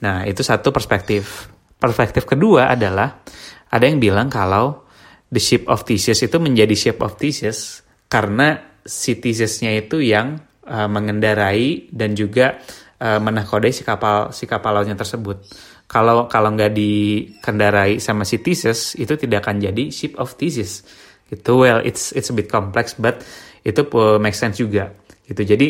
Nah, 0.03 0.27
itu 0.27 0.43
satu 0.43 0.75
perspektif. 0.75 1.47
Perspektif 1.79 2.27
kedua 2.27 2.75
adalah 2.75 3.23
ada 3.71 3.85
yang 3.87 4.03
bilang 4.03 4.27
kalau 4.27 4.83
the 5.31 5.39
ship 5.39 5.63
of 5.71 5.87
Theseus 5.87 6.19
itu 6.27 6.43
menjadi 6.43 6.75
ship 6.75 6.99
of 6.99 7.15
Theseus 7.15 7.87
karena 8.11 8.83
si 8.83 9.15
Theseusnya 9.15 9.79
itu 9.79 10.03
yang 10.03 10.43
uh, 10.67 10.91
mengendarai 10.91 11.87
dan 11.95 12.19
juga 12.19 12.59
uh, 13.01 13.21
menakodai 13.23 13.73
si 13.75 13.83
kapal 13.83 14.31
si 14.35 14.45
kapal 14.45 14.79
lautnya 14.79 14.99
tersebut. 14.99 15.43
Kalau 15.89 16.29
kalau 16.29 16.53
nggak 16.53 16.73
dikendarai 16.77 17.97
sama 17.99 18.29
si 18.29 18.39
Theseus 18.43 18.95
itu 18.99 19.17
tidak 19.17 19.47
akan 19.47 19.63
jadi 19.63 19.89
ship 19.89 20.19
of 20.21 20.37
Theseus. 20.37 20.85
Gitu. 21.29 21.51
Well, 21.57 21.81
it's 21.85 22.13
it's 22.13 22.29
a 22.29 22.35
bit 22.37 22.49
complex, 22.49 22.97
but 22.97 23.25
itu 23.65 23.85
make 24.21 24.37
sense 24.37 24.61
juga. 24.61 24.93
Gitu. 25.25 25.45
Jadi 25.45 25.69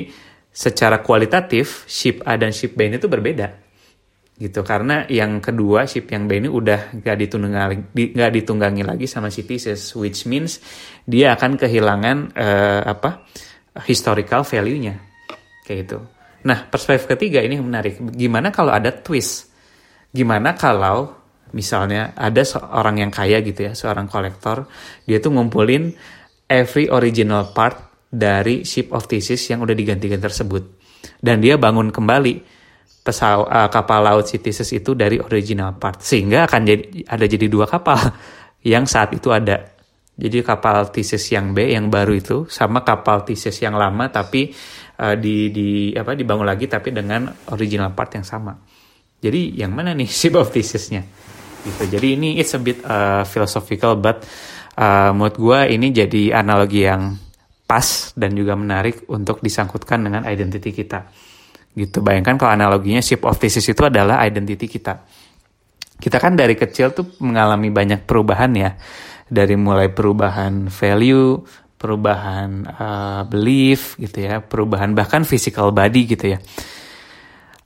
secara 0.50 1.04
kualitatif 1.04 1.86
ship 1.86 2.26
A 2.26 2.34
dan 2.34 2.50
ship 2.50 2.74
B 2.74 2.90
itu 2.90 3.06
berbeda 3.06 3.68
gitu 4.38 4.62
karena 4.62 5.02
yang 5.10 5.42
kedua 5.42 5.90
ship 5.90 6.06
yang 6.14 6.30
B 6.30 6.38
ini 6.38 6.46
udah 6.46 6.94
gak 7.02 7.16
ditunggangi 7.18 7.90
ditunggangi 8.14 8.86
lagi 8.86 9.10
sama 9.10 9.34
si 9.34 9.42
Theseus 9.42 9.98
which 9.98 10.30
means 10.30 10.62
dia 11.02 11.34
akan 11.34 11.58
kehilangan 11.58 12.38
uh, 12.38 12.82
apa 12.86 13.26
historical 13.82 14.46
value-nya 14.46 14.94
kayak 15.66 15.78
gitu 15.90 15.98
Nah, 16.46 16.68
perspektif 16.70 17.10
ketiga 17.10 17.42
ini 17.42 17.58
menarik. 17.58 17.98
Gimana 18.14 18.54
kalau 18.54 18.70
ada 18.70 18.94
twist? 18.94 19.50
Gimana 20.14 20.54
kalau 20.54 21.10
misalnya 21.50 22.14
ada 22.14 22.44
seorang 22.44 23.02
yang 23.02 23.10
kaya 23.10 23.42
gitu 23.42 23.66
ya, 23.66 23.72
seorang 23.74 24.06
kolektor, 24.06 24.68
dia 25.08 25.18
tuh 25.18 25.34
ngumpulin 25.34 25.90
every 26.46 26.86
original 26.88 27.50
part 27.50 27.88
dari 28.08 28.64
Ship 28.64 28.88
of 28.94 29.04
Theseus 29.10 29.42
yang 29.50 29.60
udah 29.66 29.76
digantikan 29.76 30.20
tersebut. 30.22 30.64
Dan 31.18 31.42
dia 31.42 31.58
bangun 31.58 31.92
kembali 31.92 32.58
pesawat 33.08 33.48
uh, 33.48 33.68
kapal 33.72 34.04
laut 34.04 34.28
si 34.28 34.36
Theseus 34.36 34.68
itu 34.76 34.92
dari 34.92 35.16
original 35.16 35.80
part 35.80 36.04
sehingga 36.04 36.44
akan 36.44 36.60
jadi 36.68 36.84
ada 37.08 37.24
jadi 37.24 37.46
dua 37.48 37.64
kapal 37.64 37.96
yang 38.72 38.84
saat 38.84 39.16
itu 39.16 39.32
ada. 39.32 39.76
Jadi 40.18 40.42
kapal 40.42 40.90
Theseus 40.90 41.30
yang 41.30 41.54
B 41.54 41.70
yang 41.70 41.94
baru 41.94 42.10
itu 42.10 42.50
sama 42.50 42.82
kapal 42.82 43.22
Theseus 43.22 43.54
yang 43.62 43.78
lama 43.78 44.10
tapi 44.10 44.50
uh, 44.98 45.16
di 45.16 45.54
di 45.54 45.68
apa 45.94 46.18
dibangun 46.18 46.46
lagi 46.46 46.66
tapi 46.66 46.90
dengan 46.90 47.30
original 47.54 47.94
part 47.94 48.18
yang 48.18 48.26
sama. 48.26 48.54
Jadi 49.18 49.58
yang 49.58 49.74
mana 49.74 49.94
nih 49.94 50.10
ship 50.18 50.34
of 50.34 50.50
Theseus-nya? 50.50 51.02
Gitu. 51.58 51.82
Jadi 51.90 52.08
ini 52.14 52.28
it's 52.38 52.54
a 52.54 52.60
bit 52.62 52.82
uh, 52.86 53.26
philosophical 53.26 53.98
but 53.98 54.22
uh, 54.78 55.10
menurut 55.10 55.36
gue 55.36 55.58
ini 55.74 55.90
jadi 55.90 56.38
analogi 56.38 56.86
yang 56.86 57.18
pas 57.68 58.16
dan 58.16 58.32
juga 58.32 58.56
menarik 58.56 59.04
untuk 59.12 59.44
disangkutkan 59.44 60.00
dengan 60.00 60.24
identity 60.24 60.72
kita. 60.72 61.10
Gitu. 61.76 62.00
Bayangkan 62.00 62.40
kalau 62.40 62.56
analoginya 62.56 63.04
ship 63.04 63.22
of 63.28 63.36
Theseus 63.36 63.68
itu 63.68 63.82
adalah 63.84 64.24
identity 64.24 64.66
kita. 64.66 65.04
Kita 65.98 66.16
kan 66.22 66.38
dari 66.38 66.54
kecil 66.54 66.94
tuh 66.94 67.18
mengalami 67.20 67.68
banyak 67.68 68.06
perubahan 68.06 68.50
ya. 68.54 68.70
Dari 69.28 69.60
mulai 69.60 69.92
perubahan 69.92 70.72
value, 70.72 71.36
perubahan 71.78 72.66
uh, 72.66 73.22
belief 73.24 73.94
gitu 74.02 74.26
ya, 74.26 74.42
perubahan 74.42 74.92
bahkan 74.92 75.22
physical 75.22 75.70
body 75.70 76.02
gitu 76.10 76.34
ya. 76.34 76.38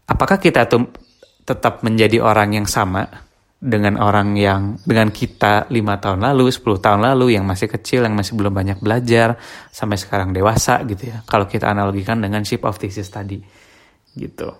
Apakah 0.05 0.37
kita 0.37 0.69
tuh 0.69 0.93
tetap 1.43 1.81
menjadi 1.83 2.21
orang 2.21 2.55
yang 2.55 2.69
sama 2.69 3.09
dengan 3.63 3.95
orang 4.03 4.35
yang 4.35 4.77
dengan 4.83 5.15
kita 5.15 5.71
lima 5.71 5.97
tahun 6.03 6.27
lalu, 6.27 6.51
10 6.51 6.83
tahun 6.83 7.01
lalu 7.07 7.39
yang 7.39 7.47
masih 7.47 7.71
kecil, 7.71 8.03
yang 8.05 8.19
masih 8.19 8.35
belum 8.35 8.51
banyak 8.51 8.79
belajar 8.83 9.39
sampai 9.71 9.97
sekarang 9.97 10.35
dewasa 10.35 10.83
gitu 10.83 11.15
ya. 11.15 11.23
Kalau 11.25 11.47
kita 11.47 11.71
analogikan 11.71 12.19
dengan 12.19 12.43
ship 12.43 12.67
of 12.67 12.77
thesis 12.77 13.07
tadi 13.07 13.39
gitu. 14.19 14.51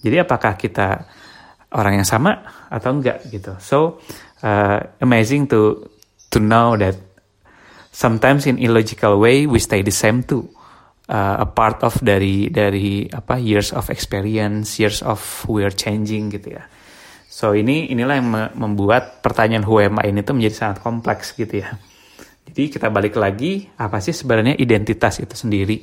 Jadi 0.00 0.16
apakah 0.16 0.56
kita 0.56 1.06
orang 1.76 2.00
yang 2.00 2.08
sama 2.08 2.40
atau 2.72 2.90
enggak 2.96 3.28
gitu. 3.28 3.60
So 3.60 4.00
uh, 4.40 4.80
amazing 5.04 5.46
to 5.52 5.84
to 6.32 6.40
know 6.40 6.72
that 6.80 7.07
sometimes 7.98 8.46
in 8.46 8.62
illogical 8.62 9.18
way 9.18 9.50
we 9.50 9.58
stay 9.58 9.82
the 9.82 9.90
same 9.90 10.22
too. 10.22 10.46
Uh, 11.08 11.40
a 11.40 11.48
part 11.48 11.80
of 11.82 11.96
dari 12.04 12.52
dari 12.52 13.08
apa 13.08 13.40
years 13.40 13.72
of 13.72 13.88
experience 13.88 14.76
years 14.76 15.00
of 15.00 15.18
we're 15.48 15.72
changing 15.72 16.28
gitu 16.30 16.54
ya. 16.54 16.62
So 17.26 17.56
ini 17.56 17.88
inilah 17.88 18.14
yang 18.20 18.28
membuat 18.54 19.24
pertanyaan 19.24 19.64
who 19.64 19.80
am 19.80 19.96
I 19.98 20.12
ini 20.12 20.20
tuh 20.20 20.36
menjadi 20.36 20.54
sangat 20.54 20.78
kompleks 20.84 21.32
gitu 21.32 21.64
ya. 21.64 21.74
Jadi 22.44 22.62
kita 22.68 22.92
balik 22.92 23.16
lagi 23.16 23.66
apa 23.80 24.04
sih 24.04 24.12
sebenarnya 24.12 24.60
identitas 24.60 25.16
itu 25.16 25.32
sendiri? 25.32 25.80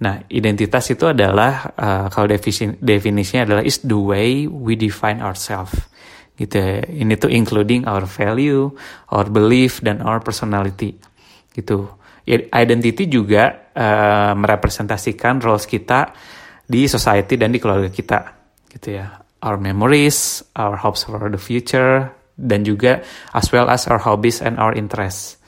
Nah 0.00 0.24
identitas 0.32 0.88
itu 0.88 1.12
adalah 1.12 1.68
uh, 1.76 2.06
kalau 2.08 2.32
definisi 2.32 2.72
definisinya 2.80 3.52
adalah 3.52 3.62
is 3.68 3.84
the 3.84 4.00
way 4.00 4.48
we 4.48 4.80
define 4.80 5.20
ourselves. 5.20 5.76
Gitu 6.32 6.56
ya. 6.56 6.80
ini 6.88 7.20
tuh 7.20 7.28
including 7.28 7.84
our 7.84 8.08
value 8.08 8.72
our 9.12 9.28
belief 9.28 9.84
dan 9.84 10.00
our 10.00 10.16
personality 10.24 10.96
gitu. 11.52 11.88
Identity 12.28 13.10
juga 13.10 13.72
uh, 13.74 14.32
merepresentasikan 14.38 15.42
roles 15.42 15.66
kita 15.66 16.14
di 16.62 16.86
society 16.86 17.34
dan 17.34 17.50
di 17.50 17.58
keluarga 17.58 17.90
kita, 17.90 18.18
gitu 18.70 18.88
ya. 18.94 19.20
Our 19.42 19.58
memories, 19.58 20.46
our 20.54 20.78
hopes 20.78 21.02
for 21.02 21.18
the 21.26 21.40
future, 21.40 22.14
dan 22.38 22.62
juga 22.62 23.02
as 23.34 23.50
well 23.50 23.66
as 23.66 23.90
our 23.90 23.98
hobbies 23.98 24.38
and 24.38 24.56
our 24.62 24.72
interests, 24.78 25.42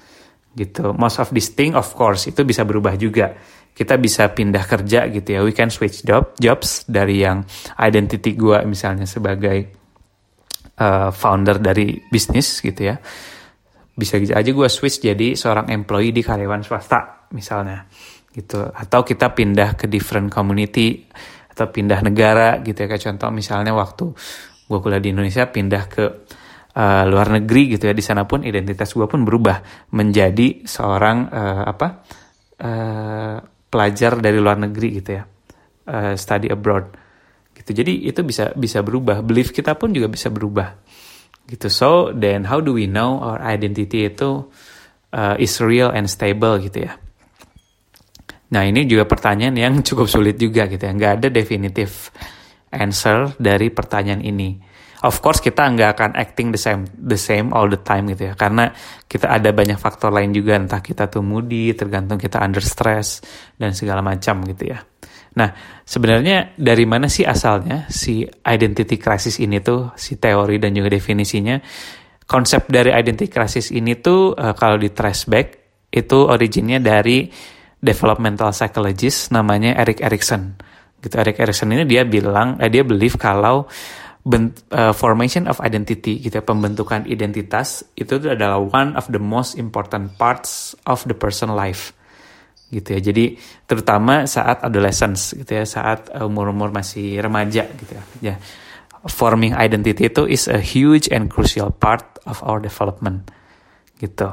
gitu. 0.59 0.91
Most 0.99 1.23
of 1.23 1.31
this 1.31 1.55
thing, 1.55 1.79
of 1.79 1.87
course, 1.95 2.27
itu 2.27 2.43
bisa 2.43 2.67
berubah 2.67 2.99
juga. 2.99 3.39
Kita 3.71 3.95
bisa 3.95 4.31
pindah 4.35 4.67
kerja 4.67 5.07
gitu 5.11 5.29
ya. 5.31 5.41
We 5.47 5.55
can 5.55 5.71
switch 5.71 6.03
job, 6.03 6.35
jobs 6.43 6.87
dari 6.91 7.23
yang 7.23 7.47
identity 7.79 8.35
gue 8.35 8.63
misalnya 8.67 9.07
sebagai 9.07 9.71
uh, 10.79 11.11
founder 11.15 11.63
dari 11.63 12.03
bisnis 12.11 12.59
gitu 12.63 12.91
ya 12.91 12.99
bisa 13.95 14.19
aja 14.19 14.51
gue 14.51 14.69
switch 14.69 14.99
jadi 14.99 15.39
seorang 15.39 15.71
employee 15.71 16.11
di 16.11 16.23
karyawan 16.27 16.67
swasta 16.67 17.31
misalnya. 17.31 17.87
Gitu. 18.35 18.59
Atau 18.59 19.07
kita 19.07 19.31
pindah 19.31 19.79
ke 19.79 19.87
different 19.87 20.35
community 20.35 21.07
atau 21.55 21.71
pindah 21.71 22.03
negara 22.03 22.59
gitu 22.67 22.75
ya. 22.75 22.87
Kayak 22.91 23.03
contoh 23.15 23.31
misalnya 23.31 23.73
waktu 23.73 24.11
gue 24.67 24.79
kuliah 24.83 24.99
di 24.99 25.15
Indonesia 25.15 25.47
pindah 25.47 25.83
ke 25.87 26.05
uh, 26.75 27.05
luar 27.07 27.39
negeri 27.39 27.79
gitu 27.79 27.87
ya. 27.87 27.95
Di 27.95 28.03
sana 28.03 28.27
pun 28.27 28.43
identitas 28.43 28.91
gue 28.91 29.07
pun 29.07 29.23
berubah 29.23 29.89
menjadi 29.95 30.67
seorang 30.67 31.31
uh, 31.31 31.63
apa 31.71 31.87
uh, 32.59 33.37
pelajar 33.71 34.19
dari 34.19 34.39
luar 34.43 34.59
negeri 34.59 34.89
gitu 34.99 35.11
ya. 35.15 35.23
Uh, 35.87 36.19
study 36.19 36.51
abroad. 36.51 36.91
Gitu. 37.55 37.71
Jadi 37.71 38.11
itu 38.11 38.27
bisa 38.27 38.51
bisa 38.59 38.83
berubah. 38.83 39.23
Belief 39.23 39.55
kita 39.55 39.79
pun 39.79 39.95
juga 39.95 40.11
bisa 40.11 40.27
berubah 40.35 40.84
gitu. 41.49 41.69
So 41.69 42.11
then 42.13 42.49
how 42.49 42.61
do 42.61 42.77
we 42.77 42.89
know 42.89 43.21
our 43.21 43.41
identity 43.41 44.09
itu 44.09 44.49
uh, 45.13 45.35
is 45.37 45.61
real 45.61 45.93
and 45.93 46.09
stable 46.09 46.61
gitu 46.61 46.89
ya? 46.89 46.97
Nah 48.55 48.63
ini 48.65 48.87
juga 48.87 49.05
pertanyaan 49.09 49.57
yang 49.57 49.75
cukup 49.89 50.09
sulit 50.09 50.37
juga 50.41 50.69
gitu 50.69 50.81
ya. 50.81 50.93
Nggak 50.93 51.13
ada 51.23 51.29
definitif 51.29 52.13
answer 52.73 53.37
dari 53.37 53.71
pertanyaan 53.71 54.25
ini. 54.25 54.73
Of 55.05 55.21
course 55.21 55.45
kita 55.45 55.69
nggak 55.69 55.91
akan 56.01 56.11
acting 56.17 56.49
the 56.49 56.57
same 56.57 56.89
the 56.97 57.21
same 57.21 57.53
all 57.53 57.69
the 57.69 57.81
time 57.81 58.09
gitu 58.09 58.33
ya. 58.33 58.35
Karena 58.37 58.73
kita 59.05 59.29
ada 59.29 59.53
banyak 59.53 59.77
faktor 59.77 60.09
lain 60.09 60.33
juga. 60.33 60.57
Entah 60.57 60.81
kita 60.81 61.13
tuh 61.13 61.21
moody 61.21 61.77
tergantung 61.77 62.17
kita 62.17 62.41
under 62.41 62.65
stress 62.65 63.21
dan 63.61 63.77
segala 63.77 64.01
macam 64.01 64.41
gitu 64.49 64.73
ya 64.73 64.81
nah 65.35 65.51
sebenarnya 65.83 66.55
dari 66.55 66.87
mana 66.87 67.11
sih 67.11 67.27
asalnya 67.27 67.91
si 67.91 68.23
identity 68.25 68.97
crisis 68.97 69.43
ini 69.43 69.59
tuh 69.59 69.93
si 69.99 70.17
teori 70.17 70.63
dan 70.63 70.75
juga 70.75 70.95
definisinya? 70.95 71.59
Konsep 72.25 72.73
dari 72.73 72.89
identity 72.89 73.29
crisis 73.29 73.69
ini 73.69 74.01
tuh 74.01 74.33
uh, 74.33 74.57
kalau 74.57 74.81
di 74.81 74.89
trace 74.95 75.29
back 75.29 75.47
itu 75.93 76.19
originnya 76.25 76.81
dari 76.81 77.29
developmental 77.85 78.51
psychologist 78.57 79.29
namanya 79.29 79.77
Eric 79.77 80.01
Erikson. 80.01 80.57
Gitu 81.05 81.15
Eric 81.21 81.37
Erikson 81.37 81.69
ini 81.77 81.85
dia 81.85 82.09
bilang 82.09 82.57
eh, 82.57 82.73
dia 82.73 82.81
believe 82.81 83.21
kalau 83.21 83.69
bent, 84.25 84.65
uh, 84.73 84.97
formation 84.97 85.45
of 85.45 85.61
identity 85.61 86.17
gitu 86.17 86.41
ya, 86.41 86.45
pembentukan 86.45 87.05
identitas 87.05 87.85
itu 87.95 88.17
adalah 88.25 88.57
one 88.57 88.97
of 88.97 89.05
the 89.13 89.21
most 89.21 89.61
important 89.61 90.17
parts 90.17 90.73
of 90.89 91.05
the 91.05 91.13
person 91.13 91.53
life 91.53 91.93
gitu 92.71 92.97
ya 92.97 93.01
jadi 93.01 93.37
terutama 93.69 94.25
saat 94.25 94.65
adolescence 94.65 95.37
gitu 95.37 95.61
ya 95.61 95.65
saat 95.69 96.11
umur-umur 96.15 96.73
masih 96.73 97.21
remaja 97.21 97.69
gitu 97.69 97.93
ya 97.93 98.05
ya 98.33 98.35
forming 99.09 99.53
identity 99.53 100.09
itu 100.09 100.25
is 100.25 100.49
a 100.49 100.59
huge 100.59 101.13
and 101.13 101.29
crucial 101.29 101.69
part 101.71 102.05
of 102.25 102.41
our 102.43 102.59
development 102.59 103.29
gitu 104.01 104.33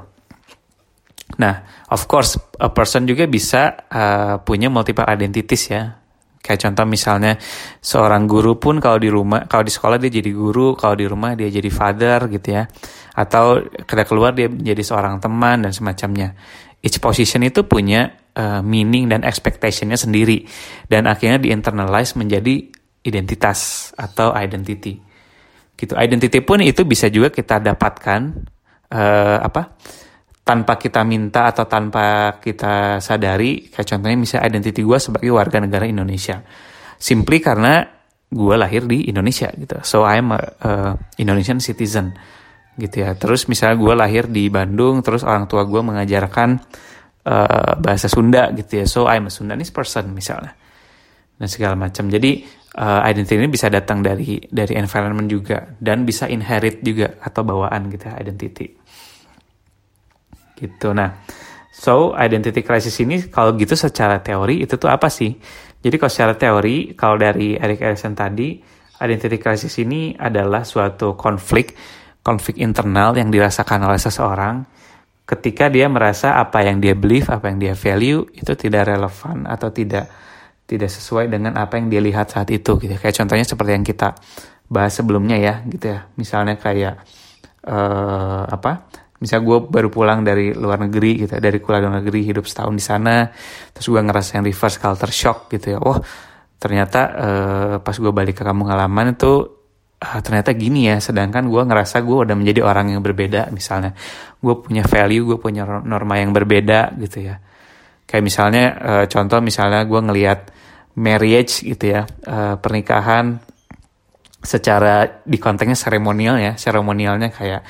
nah 1.39 1.63
of 1.91 2.07
course 2.07 2.39
a 2.59 2.71
person 2.71 3.07
juga 3.07 3.27
bisa 3.27 3.87
uh, 3.87 4.39
punya 4.43 4.67
multiple 4.71 5.07
identities 5.07 5.63
ya 5.71 6.01
Kayak 6.41 6.59
contoh 6.67 6.85
misalnya 6.89 7.37
seorang 7.77 8.25
guru 8.25 8.57
pun 8.57 8.81
kalau 8.81 8.97
di 8.97 9.13
rumah, 9.13 9.45
kalau 9.45 9.61
di 9.61 9.69
sekolah 9.69 10.01
dia 10.01 10.09
jadi 10.09 10.33
guru, 10.33 10.73
kalau 10.73 10.97
di 10.97 11.05
rumah 11.05 11.37
dia 11.37 11.53
jadi 11.53 11.69
father 11.69 12.33
gitu 12.33 12.57
ya. 12.57 12.65
Atau 13.13 13.61
ketika 13.85 14.09
keluar 14.09 14.33
dia 14.33 14.49
jadi 14.49 14.81
seorang 14.81 15.21
teman 15.21 15.69
dan 15.69 15.71
semacamnya. 15.71 16.33
Each 16.81 16.97
position 16.97 17.45
itu 17.45 17.61
punya 17.69 18.20
uh, 18.35 18.61
meaning 18.63 19.09
dan 19.11 19.23
expectationnya 19.23 19.99
sendiri. 19.99 20.45
Dan 20.87 21.07
akhirnya 21.07 21.41
di 21.41 21.49
internalize 21.49 22.15
menjadi 22.15 22.67
identitas 23.01 23.91
atau 23.97 24.31
identity. 24.35 24.99
Gitu. 25.73 25.93
Identity 25.97 26.39
pun 26.45 26.61
itu 26.61 26.85
bisa 26.85 27.09
juga 27.09 27.33
kita 27.33 27.57
dapatkan 27.57 28.21
uh, 28.93 29.39
apa? 29.41 29.77
tanpa 30.41 30.75
kita 30.81 31.05
minta 31.05 31.53
atau 31.53 31.69
tanpa 31.69 32.37
kita 32.41 32.97
sadari 32.97 33.69
kayak 33.69 33.87
contohnya 33.87 34.17
misalnya 34.17 34.57
identiti 34.57 34.81
gue 34.81 34.97
sebagai 34.97 35.29
warga 35.29 35.61
negara 35.61 35.85
Indonesia 35.85 36.41
simply 36.97 37.37
karena 37.37 37.85
gue 38.25 38.55
lahir 38.57 38.89
di 38.89 39.05
Indonesia 39.05 39.53
gitu 39.53 39.79
so 39.85 40.01
I'm 40.01 40.33
a, 40.33 40.41
a 40.41 40.71
Indonesian 41.21 41.61
citizen 41.61 42.17
gitu 42.73 43.05
ya 43.05 43.13
terus 43.13 43.45
misalnya 43.45 43.77
gue 43.77 43.93
lahir 43.93 44.23
di 44.33 44.49
Bandung 44.49 45.05
terus 45.05 45.21
orang 45.21 45.45
tua 45.45 45.61
gue 45.63 45.81
mengajarkan 45.83 46.57
uh, 47.25 47.73
bahasa 47.77 48.07
Sunda 48.09 48.49
gitu 48.55 48.81
ya. 48.81 48.85
So 48.89 49.05
I'm 49.05 49.27
a 49.27 49.31
Sundanese 49.33 49.73
person 49.73 50.13
misalnya. 50.13 50.53
Dan 51.37 51.47
segala 51.49 51.73
macam. 51.73 52.05
Jadi 52.09 52.45
uh, 52.77 53.01
identity 53.05 53.41
ini 53.41 53.49
bisa 53.49 53.67
datang 53.69 54.05
dari 54.05 54.37
dari 54.45 54.77
environment 54.77 55.27
juga. 55.29 55.73
Dan 55.77 56.05
bisa 56.05 56.29
inherit 56.29 56.81
juga 56.85 57.17
atau 57.21 57.41
bawaan 57.41 57.89
gitu 57.89 58.09
ya 58.09 58.13
identity. 58.21 58.67
Gitu. 60.61 60.87
Nah, 60.93 61.25
so 61.73 62.13
identity 62.13 62.61
crisis 62.61 62.93
ini 63.01 63.25
kalau 63.33 63.57
gitu 63.57 63.73
secara 63.73 64.21
teori 64.21 64.61
itu 64.61 64.77
tuh 64.77 64.93
apa 64.93 65.09
sih? 65.09 65.33
Jadi 65.81 65.95
kalau 65.97 66.11
secara 66.13 66.33
teori, 66.37 66.93
kalau 66.93 67.17
dari 67.17 67.57
Eric 67.57 67.81
Erikson 67.81 68.13
tadi, 68.13 68.61
identity 69.01 69.41
crisis 69.41 69.73
ini 69.81 70.13
adalah 70.13 70.61
suatu 70.61 71.17
konflik, 71.17 71.73
konflik 72.21 72.61
internal 72.61 73.17
yang 73.17 73.33
dirasakan 73.33 73.89
oleh 73.89 73.97
seseorang 73.97 74.61
ketika 75.31 75.71
dia 75.71 75.87
merasa 75.87 76.35
apa 76.35 76.59
yang 76.67 76.83
dia 76.83 76.91
believe, 76.91 77.31
apa 77.31 77.47
yang 77.47 77.57
dia 77.63 77.71
value 77.71 78.27
itu 78.35 78.51
tidak 78.59 78.91
relevan 78.91 79.47
atau 79.47 79.71
tidak 79.71 80.11
tidak 80.67 80.91
sesuai 80.91 81.31
dengan 81.31 81.55
apa 81.55 81.79
yang 81.79 81.87
dia 81.87 82.03
lihat 82.03 82.35
saat 82.35 82.51
itu 82.51 82.75
gitu. 82.75 82.91
Kayak 82.99 83.15
contohnya 83.23 83.47
seperti 83.47 83.71
yang 83.71 83.85
kita 83.87 84.19
bahas 84.67 84.91
sebelumnya 84.91 85.39
ya 85.39 85.63
gitu 85.71 85.87
ya. 85.87 86.11
Misalnya 86.19 86.59
kayak 86.59 86.99
uh, 87.63 88.43
apa? 88.51 88.91
misal 89.21 89.45
gue 89.45 89.69
baru 89.69 89.93
pulang 89.93 90.25
dari 90.25 90.49
luar 90.49 90.81
negeri 90.81 91.21
gitu 91.21 91.37
dari 91.37 91.61
kuliah 91.61 91.85
luar 91.85 92.01
negeri 92.01 92.25
hidup 92.25 92.49
setahun 92.49 92.73
di 92.73 92.81
sana 92.81 93.29
terus 93.69 93.85
gue 93.85 94.01
ngerasain 94.01 94.41
reverse 94.41 94.81
culture 94.81 95.13
shock 95.13 95.45
gitu 95.53 95.77
ya 95.77 95.79
oh 95.79 96.01
ternyata 96.57 96.99
uh, 97.13 97.75
pas 97.85 97.93
gue 97.93 98.09
balik 98.09 98.41
ke 98.41 98.43
kampung 98.45 98.73
halaman 98.73 99.13
itu 99.13 99.60
uh, 100.01 100.19
ternyata 100.25 100.57
gini 100.57 100.89
ya 100.89 100.97
sedangkan 100.97 101.47
gue 101.47 101.61
ngerasa 101.61 102.01
gue 102.01 102.17
udah 102.25 102.35
menjadi 102.35 102.65
orang 102.65 102.97
yang 102.97 103.05
berbeda 103.05 103.53
misalnya. 103.53 103.93
Gue 104.41 104.57
punya 104.57 104.81
value 104.83 105.23
gue 105.29 105.37
punya 105.37 105.63
norma 105.85 106.17
yang 106.17 106.33
berbeda 106.33 106.97
gitu 106.97 107.29
ya. 107.29 107.37
Kayak 108.09 108.23
misalnya 108.25 108.63
uh, 108.81 109.05
contoh 109.07 109.39
misalnya 109.39 109.85
gue 109.85 110.01
ngelihat 110.01 110.39
marriage 110.97 111.63
gitu 111.63 111.95
ya 111.95 112.03
uh, 112.27 112.59
pernikahan 112.59 113.39
secara 114.41 115.21
di 115.21 115.37
konteksnya 115.37 115.77
seremonial 115.77 116.35
ya 116.41 116.57
seremonialnya 116.57 117.29
kayak 117.29 117.61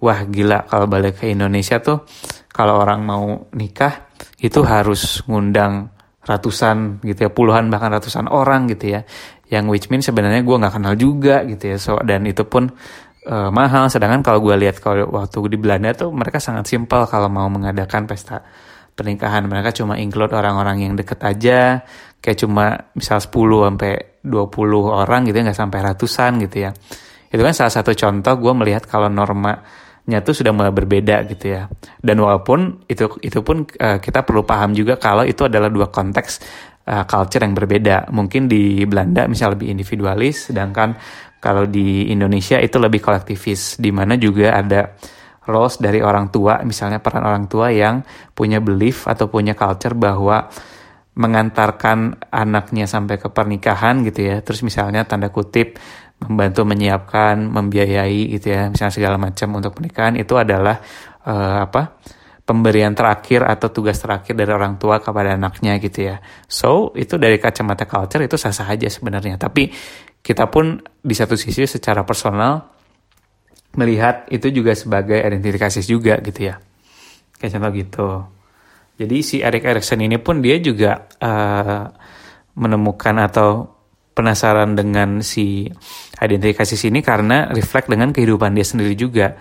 wah 0.00 0.24
gila 0.24 0.64
kalau 0.64 0.88
balik 0.88 1.20
ke 1.20 1.30
Indonesia 1.30 1.78
tuh 1.78 2.08
kalau 2.48 2.80
orang 2.80 3.04
mau 3.04 3.46
nikah 3.52 4.08
itu 4.40 4.64
harus 4.64 5.20
ngundang 5.28 5.92
ratusan 6.26 7.00
gitu 7.06 7.26
ya 7.26 7.30
puluhan 7.30 7.70
bahkan 7.70 7.94
ratusan 7.94 8.26
orang 8.26 8.66
gitu 8.66 8.98
ya. 8.98 9.00
Yang 9.46 9.64
which 9.70 9.86
means 9.88 10.04
sebenarnya 10.04 10.42
gue 10.42 10.56
nggak 10.58 10.74
kenal 10.74 10.94
juga 10.98 11.46
gitu 11.46 11.70
ya. 11.70 11.76
So 11.78 12.02
dan 12.02 12.26
itu 12.26 12.42
pun 12.42 12.74
uh, 13.30 13.50
mahal. 13.54 13.86
Sedangkan 13.86 14.26
kalau 14.26 14.42
gue 14.42 14.58
lihat 14.58 14.82
kalau 14.82 15.06
waktu 15.14 15.38
di 15.54 15.56
Belanda 15.56 15.94
tuh 15.94 16.10
mereka 16.10 16.42
sangat 16.42 16.66
simpel 16.66 17.06
kalau 17.06 17.30
mau 17.30 17.46
mengadakan 17.46 18.10
pesta 18.10 18.42
pernikahan. 18.98 19.46
Mereka 19.46 19.70
cuma 19.78 19.94
include 20.02 20.34
orang-orang 20.34 20.90
yang 20.90 20.92
deket 20.98 21.22
aja. 21.22 21.86
Kayak 22.18 22.38
cuma 22.42 22.90
misal 22.98 23.22
10 23.22 23.30
sampai 23.30 24.18
20 24.26 24.50
orang 24.90 25.30
gitu 25.30 25.36
ya 25.38 25.42
nggak 25.46 25.60
sampai 25.62 25.78
ratusan 25.78 26.42
gitu 26.42 26.56
ya. 26.66 26.70
Itu 27.30 27.42
kan 27.42 27.54
salah 27.54 27.70
satu 27.70 27.94
contoh 27.94 28.34
gue 28.34 28.52
melihat 28.56 28.82
kalau 28.90 29.06
norma 29.06 29.62
tuh 30.06 30.34
sudah 30.38 30.54
mulai 30.54 30.70
berbeda 30.70 31.26
gitu 31.26 31.50
ya. 31.50 31.66
Dan 31.98 32.22
walaupun 32.22 32.86
itu 32.86 33.10
itu 33.20 33.42
pun 33.42 33.66
uh, 33.66 33.98
kita 33.98 34.22
perlu 34.22 34.46
paham 34.46 34.70
juga 34.70 34.94
kalau 34.96 35.26
itu 35.26 35.50
adalah 35.50 35.66
dua 35.66 35.90
konteks 35.90 36.32
uh, 36.86 37.04
culture 37.04 37.42
yang 37.42 37.58
berbeda. 37.58 38.10
Mungkin 38.14 38.46
di 38.46 38.86
Belanda 38.86 39.26
misal 39.26 39.58
lebih 39.58 39.74
individualis, 39.74 40.54
sedangkan 40.54 40.94
kalau 41.42 41.66
di 41.66 42.10
Indonesia 42.10 42.62
itu 42.62 42.78
lebih 42.78 43.02
kolektivis, 43.02 43.82
di 43.82 43.90
mana 43.90 44.14
juga 44.14 44.54
ada 44.54 44.94
roles 45.46 45.78
dari 45.78 46.02
orang 46.02 46.30
tua, 46.30 46.62
misalnya 46.66 46.98
peran 46.98 47.22
orang 47.22 47.46
tua 47.46 47.70
yang 47.70 48.02
punya 48.34 48.58
belief 48.58 49.06
atau 49.06 49.30
punya 49.30 49.54
culture 49.54 49.94
bahwa 49.94 50.50
mengantarkan 51.16 52.28
anaknya 52.28 52.84
sampai 52.84 53.16
ke 53.16 53.32
pernikahan 53.32 54.04
gitu 54.04 54.26
ya. 54.26 54.36
Terus 54.44 54.60
misalnya 54.66 55.08
tanda 55.08 55.32
kutip 55.32 55.80
membantu 56.22 56.64
menyiapkan, 56.64 57.36
membiayai 57.44 58.32
gitu 58.36 58.56
ya, 58.56 58.72
misalnya 58.72 58.94
segala 58.94 59.16
macam 59.20 59.48
untuk 59.56 59.76
pernikahan 59.76 60.16
itu 60.16 60.34
adalah 60.36 60.80
uh, 61.28 61.64
apa? 61.68 62.00
pemberian 62.46 62.94
terakhir 62.94 63.42
atau 63.42 63.74
tugas 63.74 63.98
terakhir 63.98 64.38
dari 64.38 64.54
orang 64.54 64.78
tua 64.78 65.02
kepada 65.02 65.34
anaknya 65.34 65.82
gitu 65.82 66.14
ya. 66.14 66.22
So, 66.46 66.94
itu 66.94 67.18
dari 67.18 67.42
kacamata 67.42 67.90
culture 67.90 68.22
itu 68.22 68.38
sah-sah 68.38 68.70
aja 68.70 68.86
sebenarnya. 68.86 69.34
Tapi 69.34 69.66
kita 70.22 70.46
pun 70.46 70.78
di 70.78 71.14
satu 71.18 71.34
sisi 71.34 71.66
secara 71.66 72.06
personal 72.06 72.62
melihat 73.74 74.30
itu 74.30 74.54
juga 74.54 74.78
sebagai 74.78 75.18
identifikasi 75.18 75.82
juga 75.82 76.22
gitu 76.22 76.54
ya. 76.54 76.54
Kayak 77.34 77.50
contoh 77.58 77.72
gitu. 77.74 78.08
Jadi 78.96 79.16
si 79.26 79.36
Eric 79.42 79.66
Erikson 79.66 80.00
ini 80.00 80.16
pun 80.16 80.38
dia 80.38 80.56
juga 80.62 81.04
uh, 81.20 81.84
menemukan 82.56 83.26
atau 83.26 83.75
penasaran 84.16 84.72
dengan 84.72 85.20
si 85.20 85.68
identifikasi 86.16 86.88
ini 86.88 87.04
karena 87.04 87.52
reflect 87.52 87.92
dengan 87.92 88.16
kehidupan 88.16 88.56
dia 88.56 88.64
sendiri 88.64 88.96
juga 88.96 89.36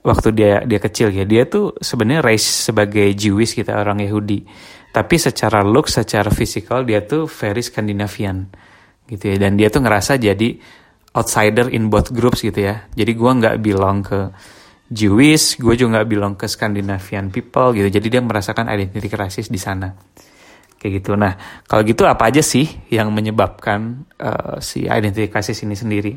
waktu 0.00 0.32
dia 0.32 0.64
dia 0.64 0.80
kecil 0.80 1.12
ya 1.12 1.28
dia 1.28 1.44
tuh 1.44 1.76
sebenarnya 1.76 2.24
race 2.24 2.72
sebagai 2.72 3.12
Jewish 3.12 3.52
kita 3.52 3.76
orang 3.76 4.00
Yahudi 4.00 4.40
tapi 4.88 5.20
secara 5.20 5.60
look 5.60 5.92
secara 5.92 6.32
fisikal 6.32 6.88
dia 6.88 7.04
tuh 7.04 7.28
very 7.28 7.60
Scandinavian 7.60 8.48
gitu 9.04 9.28
ya 9.28 9.36
dan 9.36 9.60
dia 9.60 9.68
tuh 9.68 9.84
ngerasa 9.84 10.16
jadi 10.16 10.56
outsider 11.16 11.72
in 11.72 11.88
both 11.88 12.12
groups 12.12 12.44
gitu 12.44 12.68
ya. 12.68 12.84
Jadi 12.92 13.16
gue 13.16 13.30
nggak 13.40 13.56
belong 13.64 14.04
ke 14.04 14.20
Jewish, 14.86 15.58
gue 15.58 15.74
juga 15.74 15.98
nggak 15.98 16.08
belong 16.12 16.34
ke 16.36 16.46
Scandinavian 16.46 17.32
people 17.32 17.72
gitu. 17.72 17.88
Jadi 17.88 18.06
dia 18.12 18.20
merasakan 18.20 18.68
identity 18.68 19.08
di 19.48 19.58
sana. 19.58 19.88
Kayak 20.76 20.92
gitu. 21.02 21.16
Nah, 21.16 21.34
kalau 21.64 21.82
gitu 21.82 22.04
apa 22.04 22.28
aja 22.28 22.44
sih 22.44 22.68
yang 22.92 23.08
menyebabkan 23.10 24.06
uh, 24.20 24.60
si 24.60 24.84
identity 24.84 25.32
crisis 25.32 25.64
ini 25.64 25.72
sendiri? 25.72 26.12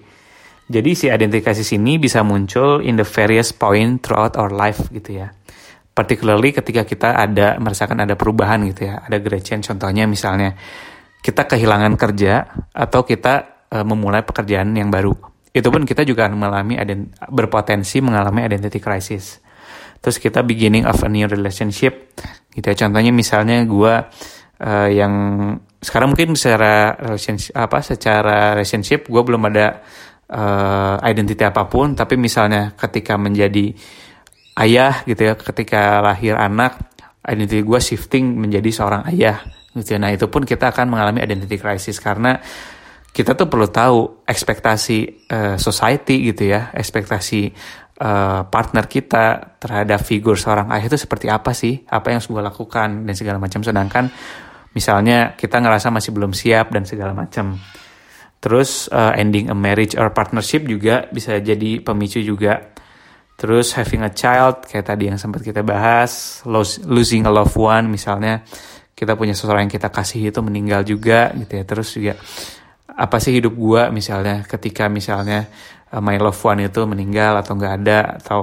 Jadi 0.69 0.91
si 0.93 1.10
identity 1.10 1.41
crisis 1.41 1.74
ini 1.74 1.98
bisa 1.98 2.22
muncul 2.22 2.84
in 2.86 2.93
the 3.00 3.08
various 3.08 3.50
point 3.50 4.06
throughout 4.06 4.38
our 4.38 4.54
life 4.54 4.91
gitu 4.93 5.26
ya. 5.26 5.34
Particularly 5.98 6.54
ketika 6.54 6.86
kita 6.86 7.17
ada 7.17 7.58
merasakan 7.58 8.06
ada 8.06 8.13
perubahan 8.13 8.62
gitu 8.69 8.88
ya, 8.88 9.02
ada 9.02 9.17
great. 9.17 9.43
Contohnya 9.50 10.06
misalnya 10.06 10.54
kita 11.19 11.50
kehilangan 11.50 11.98
kerja 11.98 12.48
atau 12.72 13.02
kita 13.04 13.65
uh, 13.74 13.84
memulai 13.84 14.22
pekerjaan 14.22 14.72
yang 14.78 14.93
baru. 14.93 15.17
Itu 15.50 15.74
pun 15.74 15.84
kita 15.84 16.06
juga 16.06 16.30
mengalami 16.30 16.78
berpotensi 17.34 18.00
mengalami 18.06 18.45
identity 18.45 18.78
crisis. 18.78 19.41
Terus 20.00 20.22
kita 20.22 20.45
beginning 20.45 20.86
of 20.88 21.02
a 21.04 21.10
new 21.10 21.28
relationship 21.28 22.15
gitu 22.54 22.65
ya. 22.69 22.76
Contohnya 22.78 23.12
misalnya 23.12 23.65
gue 23.65 23.93
uh, 24.63 24.89
yang 24.91 25.13
sekarang 25.80 26.12
mungkin 26.12 26.36
secara 26.36 27.00
relationship 27.00 27.56
apa 27.56 27.78
secara 27.80 28.38
relationship 28.56 29.08
gue 29.08 29.22
belum 29.24 29.48
ada 29.48 29.80
uh, 30.28 30.95
identity 31.08 31.43
apa 31.48 31.72
pun 31.72 31.95
tapi 31.95 32.19
misalnya 32.19 32.76
ketika 32.76 33.15
menjadi 33.15 33.72
ayah 34.60 35.08
gitu 35.08 35.32
ya 35.32 35.34
ketika 35.39 36.04
lahir 36.04 36.36
anak 36.36 36.76
identity 37.24 37.63
gue 37.63 37.80
shifting 37.80 38.36
menjadi 38.36 38.69
seorang 38.76 39.08
ayah 39.08 39.39
gitu 39.72 39.95
ya. 39.95 40.00
nah 40.04 40.12
itu 40.12 40.28
pun 40.28 40.43
kita 40.43 40.76
akan 40.76 40.91
mengalami 40.91 41.24
identity 41.24 41.56
crisis 41.56 41.95
karena 42.04 42.43
kita 43.10 43.34
tuh 43.34 43.48
perlu 43.48 43.72
tahu 43.72 44.28
ekspektasi 44.28 45.30
uh, 45.32 45.56
society 45.56 46.28
gitu 46.28 46.52
ya 46.52 46.76
ekspektasi 46.76 47.56
uh, 48.04 48.52
partner 48.52 48.86
kita 48.91 49.58
terhadap 49.63 50.04
figur 50.04 50.36
seorang 50.36 50.67
ayah 50.76 50.91
itu 50.91 51.00
seperti 51.00 51.32
apa 51.32 51.56
sih 51.56 51.88
apa 51.88 52.12
yang 52.12 52.19
harus 52.19 52.28
gue 52.28 52.43
lakukan 52.43 52.89
dan 53.08 53.15
segala 53.15 53.39
macam 53.39 53.63
sedangkan 53.63 54.12
Misalnya 54.73 55.34
kita 55.34 55.58
ngerasa 55.58 55.89
masih 55.89 56.13
belum 56.13 56.32
siap 56.38 56.69
dan 56.69 56.86
segala 56.86 57.17
macam. 57.17 57.58
Terus 58.39 58.88
uh, 58.93 59.12
ending 59.17 59.49
a 59.51 59.58
marriage 59.58 59.97
or 59.97 60.13
partnership 60.15 60.63
juga 60.63 61.10
bisa 61.10 61.36
jadi 61.41 61.82
pemicu 61.82 62.21
juga. 62.21 62.71
Terus 63.39 63.71
having 63.75 64.03
a 64.03 64.12
child 64.12 64.67
kayak 64.67 64.86
tadi 64.88 65.10
yang 65.10 65.17
sempat 65.17 65.41
kita 65.43 65.63
bahas, 65.63 66.43
losing 66.86 67.25
a 67.25 67.32
loved 67.32 67.55
one 67.55 67.88
misalnya 67.88 68.43
kita 68.95 69.15
punya 69.15 69.32
seseorang 69.32 69.67
yang 69.67 69.73
kita 69.73 69.88
kasih 69.88 70.32
itu 70.32 70.39
meninggal 70.43 70.84
juga 70.86 71.32
gitu 71.36 71.53
ya. 71.55 71.63
Terus 71.67 71.88
juga 71.95 72.13
apa 72.99 73.17
sih 73.23 73.32
hidup 73.32 73.55
gua 73.55 73.88
misalnya 73.95 74.43
ketika 74.43 74.91
misalnya 74.91 75.47
uh, 75.91 76.03
my 76.03 76.19
loved 76.19 76.39
one 76.43 76.67
itu 76.67 76.84
meninggal 76.84 77.39
atau 77.39 77.55
nggak 77.55 77.73
ada 77.84 77.99
atau 78.19 78.39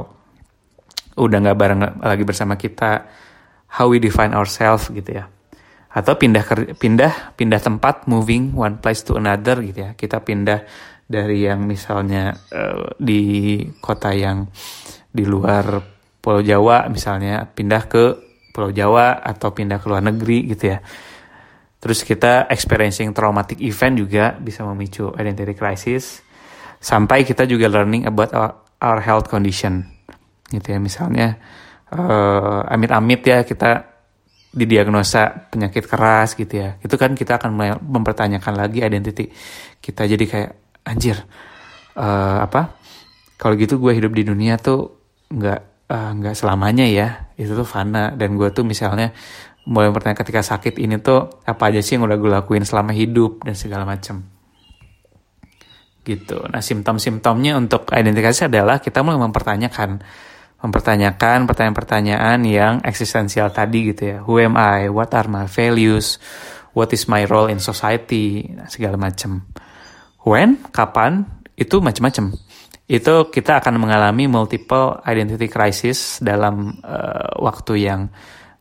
udah 1.17 1.39
nggak 1.45 1.57
bareng 1.57 1.81
lagi 2.05 2.25
bersama 2.25 2.57
kita, 2.61 3.05
how 3.81 3.89
we 3.89 4.01
define 4.01 4.33
ourselves 4.37 4.89
gitu 4.93 5.25
ya 5.25 5.36
atau 5.97 6.13
pindah 6.21 6.77
pindah 6.77 7.33
pindah 7.41 7.57
tempat 7.57 8.05
moving 8.05 8.53
one 8.53 8.77
place 8.85 9.01
to 9.01 9.17
another 9.17 9.65
gitu 9.65 9.89
ya. 9.89 9.91
Kita 9.97 10.21
pindah 10.21 10.69
dari 11.09 11.49
yang 11.49 11.65
misalnya 11.65 12.37
uh, 12.53 12.93
di 13.01 13.65
kota 13.81 14.13
yang 14.13 14.45
di 15.09 15.25
luar 15.25 15.81
Pulau 16.21 16.45
Jawa 16.45 16.85
misalnya 16.93 17.49
pindah 17.49 17.89
ke 17.89 18.05
Pulau 18.53 18.77
Jawa 18.77 19.25
atau 19.25 19.57
pindah 19.57 19.81
ke 19.81 19.87
luar 19.89 20.05
negeri 20.05 20.53
gitu 20.53 20.77
ya. 20.77 20.85
Terus 21.81 22.05
kita 22.05 22.51
experiencing 22.53 23.17
traumatic 23.17 23.57
event 23.65 23.97
juga 23.97 24.37
bisa 24.37 24.69
memicu 24.69 25.17
identity 25.17 25.57
crisis. 25.57 26.21
Sampai 26.77 27.25
kita 27.25 27.49
juga 27.49 27.73
learning 27.73 28.05
about 28.05 28.37
our, 28.37 28.53
our 28.85 29.01
health 29.01 29.33
condition 29.33 29.87
gitu 30.53 30.77
ya. 30.77 30.79
Misalnya 30.83 31.41
uh, 31.89 32.69
amit-amit 32.69 33.25
ya 33.25 33.41
kita 33.49 33.96
didiagnosa 34.57 35.53
penyakit 35.53 35.85
keras 35.85 36.33
gitu 36.33 36.57
ya. 36.57 36.81
Itu 36.81 36.97
kan 36.97 37.13
kita 37.13 37.37
akan 37.37 37.53
mempertanyakan 37.85 38.57
lagi 38.57 38.81
identity 38.81 39.29
kita. 39.85 40.09
Jadi 40.09 40.25
kayak 40.25 40.51
anjir 40.89 41.21
uh, 42.01 42.41
apa 42.41 42.81
kalau 43.37 43.53
gitu 43.61 43.77
gue 43.77 43.93
hidup 43.93 44.17
di 44.17 44.25
dunia 44.25 44.57
tuh 44.57 44.97
nggak 45.29 45.61
uh, 45.93 46.11
nggak 46.17 46.35
selamanya 46.35 46.89
ya. 46.89 47.29
Itu 47.37 47.53
tuh 47.53 47.69
fana. 47.69 48.17
Dan 48.17 48.41
gue 48.41 48.49
tuh 48.49 48.65
misalnya 48.65 49.13
mulai 49.69 49.93
bertanya 49.93 50.17
ketika 50.17 50.41
sakit 50.41 50.81
ini 50.81 50.97
tuh 51.05 51.45
apa 51.45 51.69
aja 51.69 51.85
sih 51.85 52.01
yang 52.01 52.09
udah 52.09 52.17
gue 52.17 52.31
lakuin 52.33 52.65
selama 52.65 52.97
hidup 52.97 53.45
dan 53.45 53.53
segala 53.53 53.85
macam 53.85 54.25
gitu. 56.07 56.39
Nah 56.47 56.63
simptom-simptomnya 56.63 57.59
untuk 57.59 57.91
identifikasi 57.91 58.47
adalah 58.47 58.79
kita 58.79 59.03
mulai 59.03 59.19
mempertanyakan 59.27 60.01
mempertanyakan 60.61 61.45
pertanyaan-pertanyaan 61.45 62.41
yang 62.49 62.75
eksistensial 62.81 63.53
tadi 63.53 63.93
gitu 63.93 64.03
ya. 64.03 64.19
Who 64.25 64.41
am 64.41 64.57
I? 64.57 64.89
What 64.89 65.13
are 65.13 65.29
my 65.29 65.45
values? 65.45 66.17
What 66.73 66.93
is 66.93 67.09
my 67.09 67.25
role 67.29 67.49
in 67.53 67.61
society? 67.61 68.49
Nah, 68.53 68.69
segala 68.69 68.97
macam. 68.97 69.45
When? 70.25 70.61
Kapan? 70.73 71.25
Itu 71.57 71.81
macam-macam. 71.81 72.37
Itu 72.87 73.15
kita 73.33 73.65
akan 73.65 73.81
mengalami 73.83 74.29
multiple 74.31 75.01
identity 75.05 75.49
crisis 75.51 76.23
dalam 76.23 76.79
uh, 76.85 77.41
waktu 77.43 77.89
yang 77.89 78.07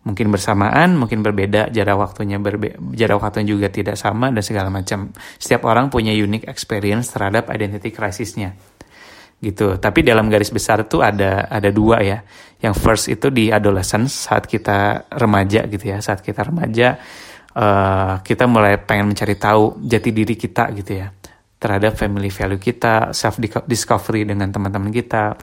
mungkin 0.05 0.29
bersamaan, 0.29 0.95
mungkin 0.95 1.25
berbeda, 1.25 1.73
jarak 1.73 1.97
waktunya 1.97 2.37
berbe 2.37 2.77
jarak 2.93 3.21
waktunya 3.21 3.57
juga 3.57 3.67
tidak 3.73 3.97
sama 3.97 4.29
dan 4.29 4.41
segala 4.45 4.69
macam. 4.69 5.13
Setiap 5.41 5.65
orang 5.65 5.89
punya 5.89 6.13
unique 6.13 6.45
experience 6.45 7.13
terhadap 7.13 7.49
identity 7.49 7.89
crisisnya 7.89 8.74
gitu. 9.45 9.77
Tapi 9.77 10.01
dalam 10.01 10.25
garis 10.25 10.49
besar 10.49 10.89
itu 10.89 11.05
ada 11.05 11.45
ada 11.45 11.69
dua 11.69 12.01
ya. 12.01 12.25
Yang 12.57 12.75
first 12.81 13.05
itu 13.13 13.29
di 13.29 13.53
adolescence 13.53 14.25
saat 14.25 14.49
kita 14.49 15.05
remaja 15.13 15.69
gitu 15.69 15.85
ya. 15.93 16.01
Saat 16.01 16.25
kita 16.25 16.49
remaja 16.49 16.97
uh, 17.53 18.25
kita 18.25 18.49
mulai 18.49 18.81
pengen 18.81 19.13
mencari 19.13 19.37
tahu 19.37 19.85
jati 19.85 20.09
diri 20.09 20.33
kita 20.33 20.73
gitu 20.73 20.91
ya 20.97 21.07
terhadap 21.55 21.97
family 21.97 22.29
value 22.29 22.61
kita, 22.61 23.15
self 23.15 23.37
discovery 23.65 24.25
dengan 24.27 24.49
teman-teman 24.49 24.89
kita. 24.89 25.37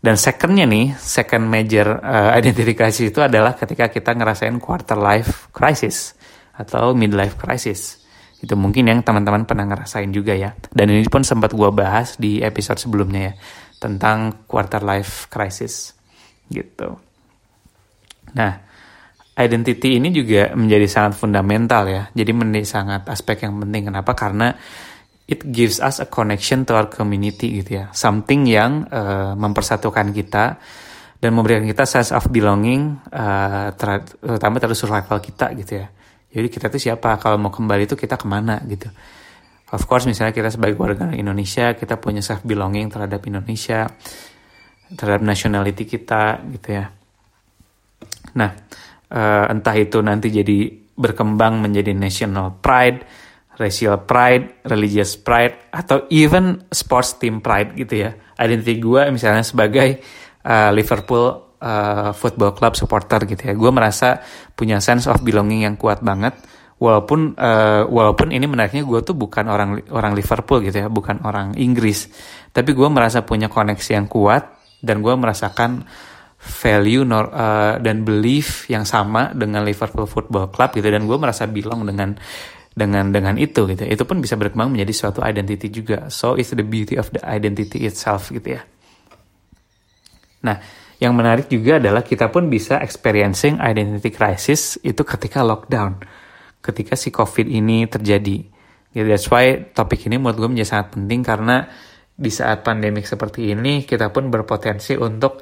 Dan 0.00 0.16
secondnya 0.16 0.64
nih, 0.64 0.96
second 0.96 1.44
major 1.46 1.86
uh, 2.02 2.30
identity 2.34 2.74
crisis 2.74 3.14
itu 3.14 3.22
adalah 3.22 3.54
ketika 3.54 3.86
kita 3.90 4.14
ngerasain 4.14 4.58
quarter 4.58 4.98
life 4.98 5.48
crisis 5.54 6.18
atau 6.56 6.92
midlife 6.92 7.40
crisis 7.40 8.00
itu 8.40 8.54
mungkin 8.56 8.88
yang 8.88 9.04
teman-teman 9.04 9.44
pernah 9.44 9.68
ngerasain 9.68 10.08
juga 10.16 10.32
ya. 10.32 10.56
Dan 10.72 10.88
ini 10.88 11.04
pun 11.12 11.20
sempat 11.20 11.52
gue 11.52 11.70
bahas 11.70 12.16
di 12.16 12.40
episode 12.40 12.80
sebelumnya 12.80 13.32
ya. 13.32 13.34
Tentang 13.76 14.48
quarter 14.48 14.80
life 14.80 15.28
crisis. 15.28 15.92
Gitu. 16.48 16.88
Nah, 18.32 18.52
identity 19.36 20.00
ini 20.00 20.08
juga 20.08 20.56
menjadi 20.56 20.88
sangat 20.88 21.20
fundamental 21.20 21.84
ya. 21.84 22.02
Jadi 22.16 22.30
menjadi 22.32 22.64
sangat 22.64 23.02
aspek 23.12 23.44
yang 23.44 23.60
penting. 23.60 23.92
Kenapa? 23.92 24.16
Karena 24.16 24.48
it 25.28 25.44
gives 25.52 25.76
us 25.84 26.00
a 26.00 26.08
connection 26.08 26.64
to 26.64 26.72
our 26.72 26.88
community 26.88 27.60
gitu 27.60 27.84
ya. 27.84 27.92
Something 27.92 28.48
yang 28.48 28.88
uh, 28.88 29.36
mempersatukan 29.36 30.16
kita 30.16 30.56
dan 31.20 31.30
memberikan 31.36 31.68
kita 31.68 31.84
sense 31.84 32.16
of 32.16 32.24
belonging 32.32 32.96
uh, 33.12 33.68
terutama 33.76 34.56
terhadap 34.56 34.80
survival 34.80 35.20
kita 35.20 35.52
gitu 35.52 35.84
ya 35.84 35.92
jadi 36.30 36.46
kita 36.46 36.70
tuh 36.70 36.78
siapa? 36.78 37.18
Kalau 37.18 37.36
mau 37.42 37.50
kembali 37.50 37.90
itu 37.90 37.98
kita 37.98 38.14
ke 38.14 38.26
mana 38.30 38.62
gitu. 38.70 38.86
Of 39.70 39.86
course 39.86 40.06
misalnya 40.06 40.34
kita 40.34 40.50
sebagai 40.50 40.78
warga 40.78 41.10
Indonesia 41.14 41.74
kita 41.74 41.98
punya 41.98 42.22
self 42.22 42.42
belonging 42.42 42.90
terhadap 42.90 43.22
Indonesia 43.26 43.86
terhadap 44.90 45.22
nationality 45.22 45.86
kita 45.86 46.42
gitu 46.50 46.68
ya. 46.74 46.90
Nah 48.34 48.50
uh, 49.14 49.46
entah 49.46 49.76
itu 49.78 50.02
nanti 50.02 50.34
jadi 50.34 50.74
berkembang 50.98 51.62
menjadi 51.62 51.94
national 51.94 52.58
pride 52.58 53.06
racial 53.58 54.02
pride 54.08 54.66
religious 54.66 55.14
pride 55.20 55.70
atau 55.70 56.08
even 56.10 56.66
sports 56.74 57.18
team 57.22 57.38
pride 57.38 57.78
gitu 57.78 58.06
ya. 58.06 58.10
Identity 58.38 58.82
gue 58.82 59.02
misalnya 59.14 59.46
sebagai 59.46 60.02
uh, 60.42 60.74
Liverpool 60.74 61.49
uh, 61.60 62.10
football 62.16 62.56
club 62.56 62.74
supporter 62.74 63.22
gitu 63.28 63.52
ya. 63.52 63.54
Gue 63.54 63.70
merasa 63.70 64.20
punya 64.56 64.80
sense 64.80 65.06
of 65.06 65.20
belonging 65.20 65.68
yang 65.68 65.76
kuat 65.76 66.00
banget. 66.00 66.34
Walaupun 66.80 67.36
uh, 67.36 67.84
walaupun 67.92 68.32
ini 68.32 68.48
menariknya 68.48 68.88
gue 68.88 69.04
tuh 69.04 69.12
bukan 69.12 69.44
orang 69.52 69.84
orang 69.92 70.16
Liverpool 70.16 70.64
gitu 70.64 70.84
ya, 70.84 70.88
bukan 70.88 71.20
orang 71.28 71.52
Inggris. 71.60 72.08
Tapi 72.50 72.72
gue 72.72 72.88
merasa 72.88 73.20
punya 73.20 73.52
koneksi 73.52 73.90
yang 74.00 74.08
kuat 74.08 74.48
dan 74.80 75.04
gue 75.04 75.12
merasakan 75.12 75.84
value 76.40 77.04
nor, 77.04 77.28
uh, 77.36 77.76
dan 77.76 78.00
belief 78.00 78.64
yang 78.72 78.88
sama 78.88 79.36
dengan 79.36 79.60
Liverpool 79.60 80.08
Football 80.08 80.48
Club 80.48 80.72
gitu 80.72 80.88
dan 80.88 81.04
gue 81.04 81.18
merasa 81.20 81.44
belong 81.44 81.84
dengan 81.84 82.16
dengan 82.70 83.12
dengan 83.12 83.36
itu 83.36 83.68
gitu 83.68 83.84
itu 83.84 84.02
pun 84.08 84.22
bisa 84.24 84.40
berkembang 84.40 84.72
menjadi 84.72 84.92
suatu 84.94 85.20
identity 85.20 85.68
juga 85.68 86.08
so 86.08 86.38
it's 86.38 86.54
the 86.54 86.64
beauty 86.64 86.96
of 86.96 87.12
the 87.12 87.20
identity 87.26 87.84
itself 87.84 88.32
gitu 88.32 88.56
ya 88.56 88.62
nah 90.40 90.56
yang 91.00 91.16
menarik 91.16 91.48
juga 91.48 91.80
adalah 91.80 92.04
kita 92.04 92.28
pun 92.28 92.52
bisa 92.52 92.76
experiencing 92.84 93.56
identity 93.56 94.12
crisis 94.12 94.76
itu 94.84 95.00
ketika 95.00 95.40
lockdown. 95.40 95.96
Ketika 96.60 96.92
si 96.92 97.08
COVID 97.08 97.48
ini 97.48 97.88
terjadi. 97.88 98.36
Gitu, 98.92 99.06
that's 99.08 99.24
why 99.32 99.72
topik 99.72 100.04
ini 100.04 100.20
menurut 100.20 100.36
gue 100.36 100.50
menjadi 100.52 100.76
sangat 100.76 101.00
penting 101.00 101.20
karena 101.24 101.64
di 102.12 102.28
saat 102.28 102.60
pandemik 102.60 103.08
seperti 103.08 103.56
ini 103.56 103.88
kita 103.88 104.12
pun 104.12 104.28
berpotensi 104.28 104.92
untuk 104.92 105.40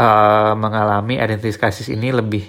uh, 0.00 0.56
mengalami 0.56 1.20
identitas 1.20 1.60
krisis 1.60 1.92
ini 1.92 2.08
lebih 2.08 2.48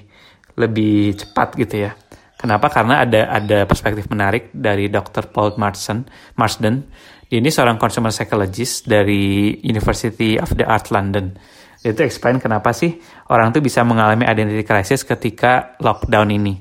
lebih 0.55 1.19
cepat 1.19 1.59
gitu 1.59 1.75
ya. 1.75 1.91
Kenapa? 2.39 2.71
Karena 2.71 3.03
ada 3.03 3.35
ada 3.35 3.67
perspektif 3.67 4.07
menarik 4.07 4.55
dari 4.55 4.87
Dr. 4.87 5.27
Paul 5.27 5.59
Marsden. 5.59 6.07
Marsden. 6.39 6.87
Ini 7.29 7.45
seorang 7.51 7.75
consumer 7.75 8.15
psychologist 8.15 8.87
dari 8.87 9.53
University 9.61 10.39
of 10.39 10.55
the 10.55 10.63
Art 10.63 10.87
London. 10.89 11.35
Itu 11.79 12.03
explain 12.03 12.43
kenapa 12.43 12.75
sih 12.75 12.99
orang 13.31 13.55
tuh 13.55 13.63
bisa 13.63 13.87
mengalami 13.87 14.27
identity 14.27 14.67
crisis 14.67 15.07
ketika 15.07 15.79
lockdown 15.79 16.27
ini. 16.35 16.59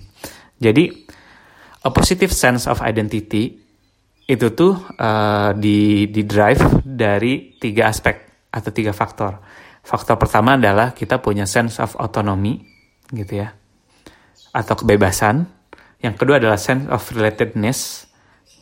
Jadi 0.58 0.90
a 1.82 1.90
positive 1.90 2.30
sense 2.30 2.70
of 2.70 2.78
identity 2.82 3.58
itu 4.28 4.46
tuh 4.54 4.78
uh, 4.98 5.50
di 5.56 6.10
di 6.12 6.22
drive 6.22 6.84
dari 6.84 7.56
tiga 7.58 7.90
aspek 7.90 8.46
atau 8.50 8.70
tiga 8.70 8.94
faktor. 8.94 9.42
Faktor 9.82 10.20
pertama 10.20 10.54
adalah 10.54 10.92
kita 10.92 11.18
punya 11.18 11.48
sense 11.48 11.80
of 11.80 11.96
autonomy 11.98 12.60
gitu 13.10 13.42
ya 13.42 13.54
atau 14.52 14.74
kebebasan. 14.74 15.48
Yang 15.98 16.14
kedua 16.14 16.38
adalah 16.38 16.60
sense 16.60 16.86
of 16.86 17.02
relatedness 17.10 18.07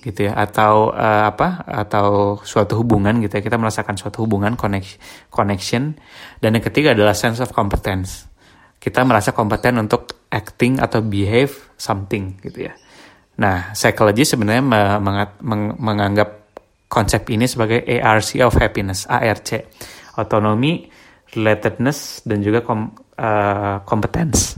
gitu 0.06 0.30
ya 0.30 0.38
atau 0.38 0.94
uh, 0.94 1.26
apa 1.26 1.66
atau 1.66 2.38
suatu 2.46 2.78
hubungan 2.78 3.18
gitu 3.18 3.34
ya 3.34 3.42
kita 3.42 3.58
merasakan 3.58 3.98
suatu 3.98 4.22
hubungan 4.22 4.54
connection. 4.54 5.98
Dan 6.38 6.54
yang 6.54 6.62
ketiga 6.62 6.94
adalah 6.94 7.18
sense 7.18 7.42
of 7.42 7.50
competence. 7.50 8.30
Kita 8.78 9.02
merasa 9.02 9.34
kompeten 9.34 9.82
untuk 9.82 10.30
acting 10.30 10.78
atau 10.78 11.02
behave 11.02 11.74
something 11.74 12.38
gitu 12.38 12.70
ya. 12.70 12.78
Nah, 13.42 13.74
psikologi 13.74 14.22
sebenarnya 14.22 14.62
meng 14.62 15.74
menganggap 15.76 16.46
konsep 16.86 17.26
ini 17.34 17.50
sebagai 17.50 17.82
ARC 17.82 18.38
of 18.46 18.54
happiness, 18.56 19.10
ARC, 19.10 19.66
otonomi, 20.16 20.86
relatedness, 21.34 22.22
dan 22.22 22.40
juga 22.46 22.62
kom 22.62 22.94
uh, 23.18 23.82
competence. 23.82 24.56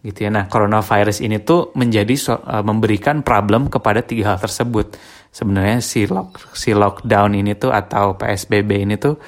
Gitu 0.00 0.24
ya. 0.24 0.30
Nah, 0.32 0.48
coronavirus 0.48 1.20
ini 1.20 1.44
tuh 1.44 1.76
menjadi 1.76 2.14
so, 2.16 2.40
uh, 2.40 2.64
memberikan 2.64 3.20
problem 3.20 3.68
kepada 3.68 4.00
tiga 4.00 4.34
hal 4.34 4.38
tersebut. 4.40 4.96
Sebenarnya 5.30 5.84
si 5.84 6.08
lock 6.08 6.56
si 6.56 6.72
lockdown 6.72 7.36
ini 7.36 7.54
tuh 7.54 7.70
atau 7.70 8.16
PSBB 8.16 8.88
ini 8.88 8.96
tuh 8.96 9.20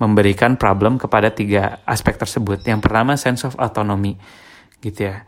memberikan 0.00 0.58
problem 0.58 0.98
kepada 0.98 1.30
tiga 1.30 1.84
aspek 1.84 2.16
tersebut. 2.16 2.64
Yang 2.64 2.80
pertama 2.82 3.14
sense 3.20 3.44
of 3.46 3.54
autonomy 3.60 4.16
gitu 4.80 5.08
ya 5.12 5.24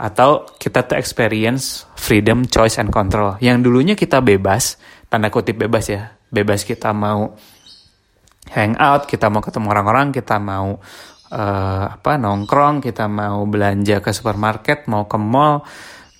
atau 0.00 0.48
kita 0.56 0.88
tuh 0.88 0.96
experience 0.96 1.84
freedom, 1.92 2.48
choice, 2.48 2.80
and 2.80 2.88
control. 2.88 3.36
Yang 3.36 3.68
dulunya 3.68 3.92
kita 3.92 4.24
bebas, 4.24 4.80
tanda 5.12 5.28
kutip 5.28 5.60
bebas 5.60 5.92
ya, 5.92 6.16
bebas 6.32 6.64
kita 6.64 6.96
mau 6.96 7.36
hang 8.48 8.80
out, 8.80 9.04
kita 9.04 9.28
mau 9.28 9.44
ketemu 9.44 9.68
orang-orang, 9.68 10.08
kita 10.08 10.40
mau 10.40 10.80
uh, 11.30 11.84
apa 11.96 12.18
nongkrong, 12.18 12.82
kita 12.82 13.06
mau 13.06 13.46
belanja 13.46 14.02
ke 14.02 14.10
supermarket, 14.10 14.90
mau 14.90 15.06
ke 15.06 15.16
mall, 15.16 15.62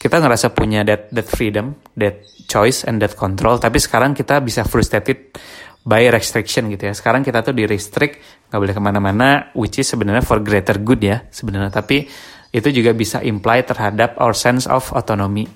kita 0.01 0.23
ngerasa 0.23 0.55
punya 0.55 0.87
that 0.87 1.11
that 1.13 1.29
freedom, 1.29 1.77
that 1.99 2.23
choice, 2.49 2.87
and 2.87 3.03
that 3.03 3.15
control. 3.19 3.59
Tapi 3.59 3.77
sekarang 3.77 4.17
kita 4.17 4.41
bisa 4.41 4.65
frustrated 4.65 5.35
by 5.85 6.09
restriction 6.09 6.71
gitu 6.73 6.89
ya. 6.89 6.95
Sekarang 6.95 7.21
kita 7.21 7.43
tuh 7.45 7.53
di 7.57 7.65
restrict, 7.67 8.49
nggak 8.49 8.61
boleh 8.61 8.75
ke 8.75 8.83
mana-mana, 8.83 9.29
which 9.57 9.81
is 9.83 9.89
sebenarnya 9.89 10.25
for 10.25 10.41
greater 10.41 10.79
good 10.81 11.01
ya 11.01 11.27
sebenarnya. 11.29 11.73
Tapi 11.73 12.07
itu 12.51 12.69
juga 12.75 12.91
bisa 12.91 13.23
imply 13.23 13.63
terhadap 13.63 14.19
our 14.19 14.35
sense 14.35 14.67
of 14.67 14.91
autonomy 14.91 15.47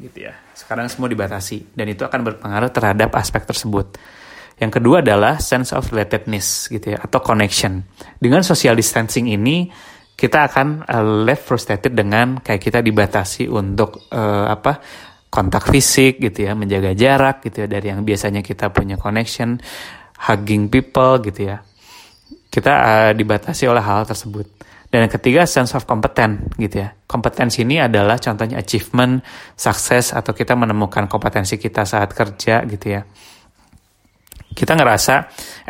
gitu 0.00 0.26
ya. 0.26 0.34
Sekarang 0.56 0.88
semua 0.90 1.06
dibatasi 1.06 1.76
dan 1.76 1.86
itu 1.88 2.02
akan 2.02 2.20
berpengaruh 2.26 2.70
terhadap 2.72 3.14
aspek 3.14 3.44
tersebut. 3.46 4.00
Yang 4.60 4.76
kedua 4.76 5.00
adalah 5.00 5.40
sense 5.40 5.72
of 5.72 5.88
relatedness 5.88 6.68
gitu 6.68 6.92
ya 6.92 7.00
atau 7.00 7.24
connection. 7.24 7.80
Dengan 8.20 8.44
social 8.44 8.76
distancing 8.76 9.32
ini 9.32 9.72
kita 10.12 10.52
akan 10.52 10.84
uh, 10.84 11.24
left 11.24 11.48
frustrated 11.48 11.96
dengan 11.96 12.44
kayak 12.44 12.60
kita 12.60 12.84
dibatasi 12.84 13.48
untuk 13.48 14.12
uh, 14.12 14.52
apa 14.52 14.84
kontak 15.32 15.72
fisik 15.72 16.20
gitu 16.20 16.44
ya, 16.44 16.52
menjaga 16.52 16.92
jarak 16.92 17.40
gitu 17.48 17.64
ya 17.64 17.68
dari 17.72 17.88
yang 17.88 18.04
biasanya 18.04 18.44
kita 18.44 18.68
punya 18.68 19.00
connection, 19.00 19.56
hugging 20.28 20.68
people 20.68 21.16
gitu 21.24 21.56
ya. 21.56 21.64
Kita 22.52 22.72
uh, 22.84 23.10
dibatasi 23.16 23.64
oleh 23.64 23.80
hal 23.80 24.04
tersebut. 24.04 24.44
Dan 24.90 25.06
yang 25.06 25.12
ketiga 25.14 25.46
sense 25.46 25.72
of 25.72 25.86
competence 25.86 26.52
gitu 26.58 26.82
ya. 26.82 26.92
Kompetensi 27.06 27.62
ini 27.62 27.78
adalah 27.78 28.18
contohnya 28.18 28.58
achievement, 28.58 29.22
sukses 29.54 30.10
atau 30.10 30.34
kita 30.34 30.58
menemukan 30.58 31.06
kompetensi 31.06 31.56
kita 31.56 31.86
saat 31.86 32.10
kerja 32.10 32.66
gitu 32.66 32.86
ya. 32.98 33.06
Kita 34.50 34.74
ngerasa 34.74 35.14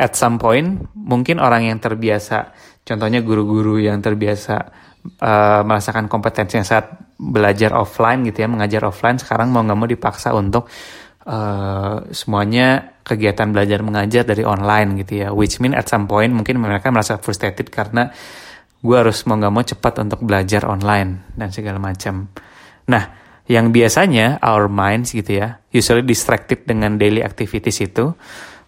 at 0.01 0.11
some 0.17 0.41
point 0.41 0.89
mungkin 0.97 1.37
orang 1.37 1.69
yang 1.69 1.77
terbiasa, 1.77 2.51
contohnya 2.81 3.21
guru-guru 3.21 3.77
yang 3.77 4.01
terbiasa 4.01 4.55
uh, 5.21 5.61
merasakan 5.61 6.09
kompetensi 6.09 6.57
yang 6.57 6.67
saat 6.67 6.89
belajar 7.21 7.77
offline 7.77 8.25
gitu 8.25 8.41
ya, 8.41 8.49
mengajar 8.49 8.81
offline 8.89 9.21
sekarang 9.21 9.53
mau 9.53 9.61
nggak 9.61 9.77
mau 9.77 9.89
dipaksa 9.89 10.33
untuk 10.33 10.65
uh, 11.29 12.01
semuanya 12.09 12.97
kegiatan 13.05 13.49
belajar 13.53 13.85
mengajar 13.85 14.23
dari 14.25 14.41
online 14.41 15.05
gitu 15.05 15.25
ya. 15.25 15.27
Which 15.29 15.61
mean 15.61 15.77
at 15.77 15.89
some 15.89 16.09
point 16.09 16.33
mungkin 16.33 16.57
mereka 16.57 16.89
merasa 16.89 17.21
frustrated 17.21 17.69
karena 17.69 18.09
gue 18.81 18.97
harus 18.97 19.21
mau 19.29 19.37
nggak 19.37 19.53
mau 19.53 19.61
cepat 19.61 19.93
untuk 20.01 20.25
belajar 20.25 20.65
online 20.65 21.29
dan 21.37 21.53
segala 21.53 21.77
macam. 21.77 22.33
Nah, 22.89 23.03
yang 23.45 23.69
biasanya 23.69 24.41
our 24.41 24.65
minds 24.65 25.13
gitu 25.13 25.37
ya, 25.37 25.61
usually 25.69 26.01
distracted 26.01 26.65
dengan 26.65 26.97
daily 26.97 27.21
activities 27.21 27.77
itu, 27.85 28.09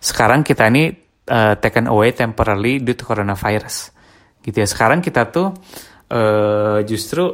sekarang 0.03 0.43
kita 0.43 0.67
ini 0.67 0.91
uh, 1.31 1.55
taken 1.55 1.87
away 1.87 2.11
temporarily 2.11 2.83
due 2.83 2.99
to 2.99 3.07
coronavirus. 3.07 3.95
Gitu 4.43 4.59
ya. 4.59 4.67
Sekarang 4.67 4.99
kita 4.99 5.31
tuh 5.31 5.55
uh, 6.11 6.83
justru 6.83 7.31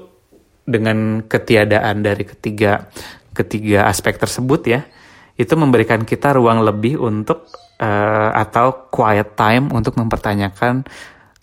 dengan 0.69 1.25
ketiadaan 1.25 2.05
dari 2.05 2.29
ketiga 2.29 2.86
ketiga 3.34 3.89
aspek 3.89 4.21
tersebut 4.21 4.62
ya, 4.69 4.86
itu 5.34 5.53
memberikan 5.58 6.05
kita 6.05 6.38
ruang 6.38 6.62
lebih 6.62 7.01
untuk 7.01 7.49
uh, 7.82 8.29
atau 8.38 8.93
quiet 8.93 9.34
time 9.34 9.73
untuk 9.73 9.97
mempertanyakan 9.97 10.86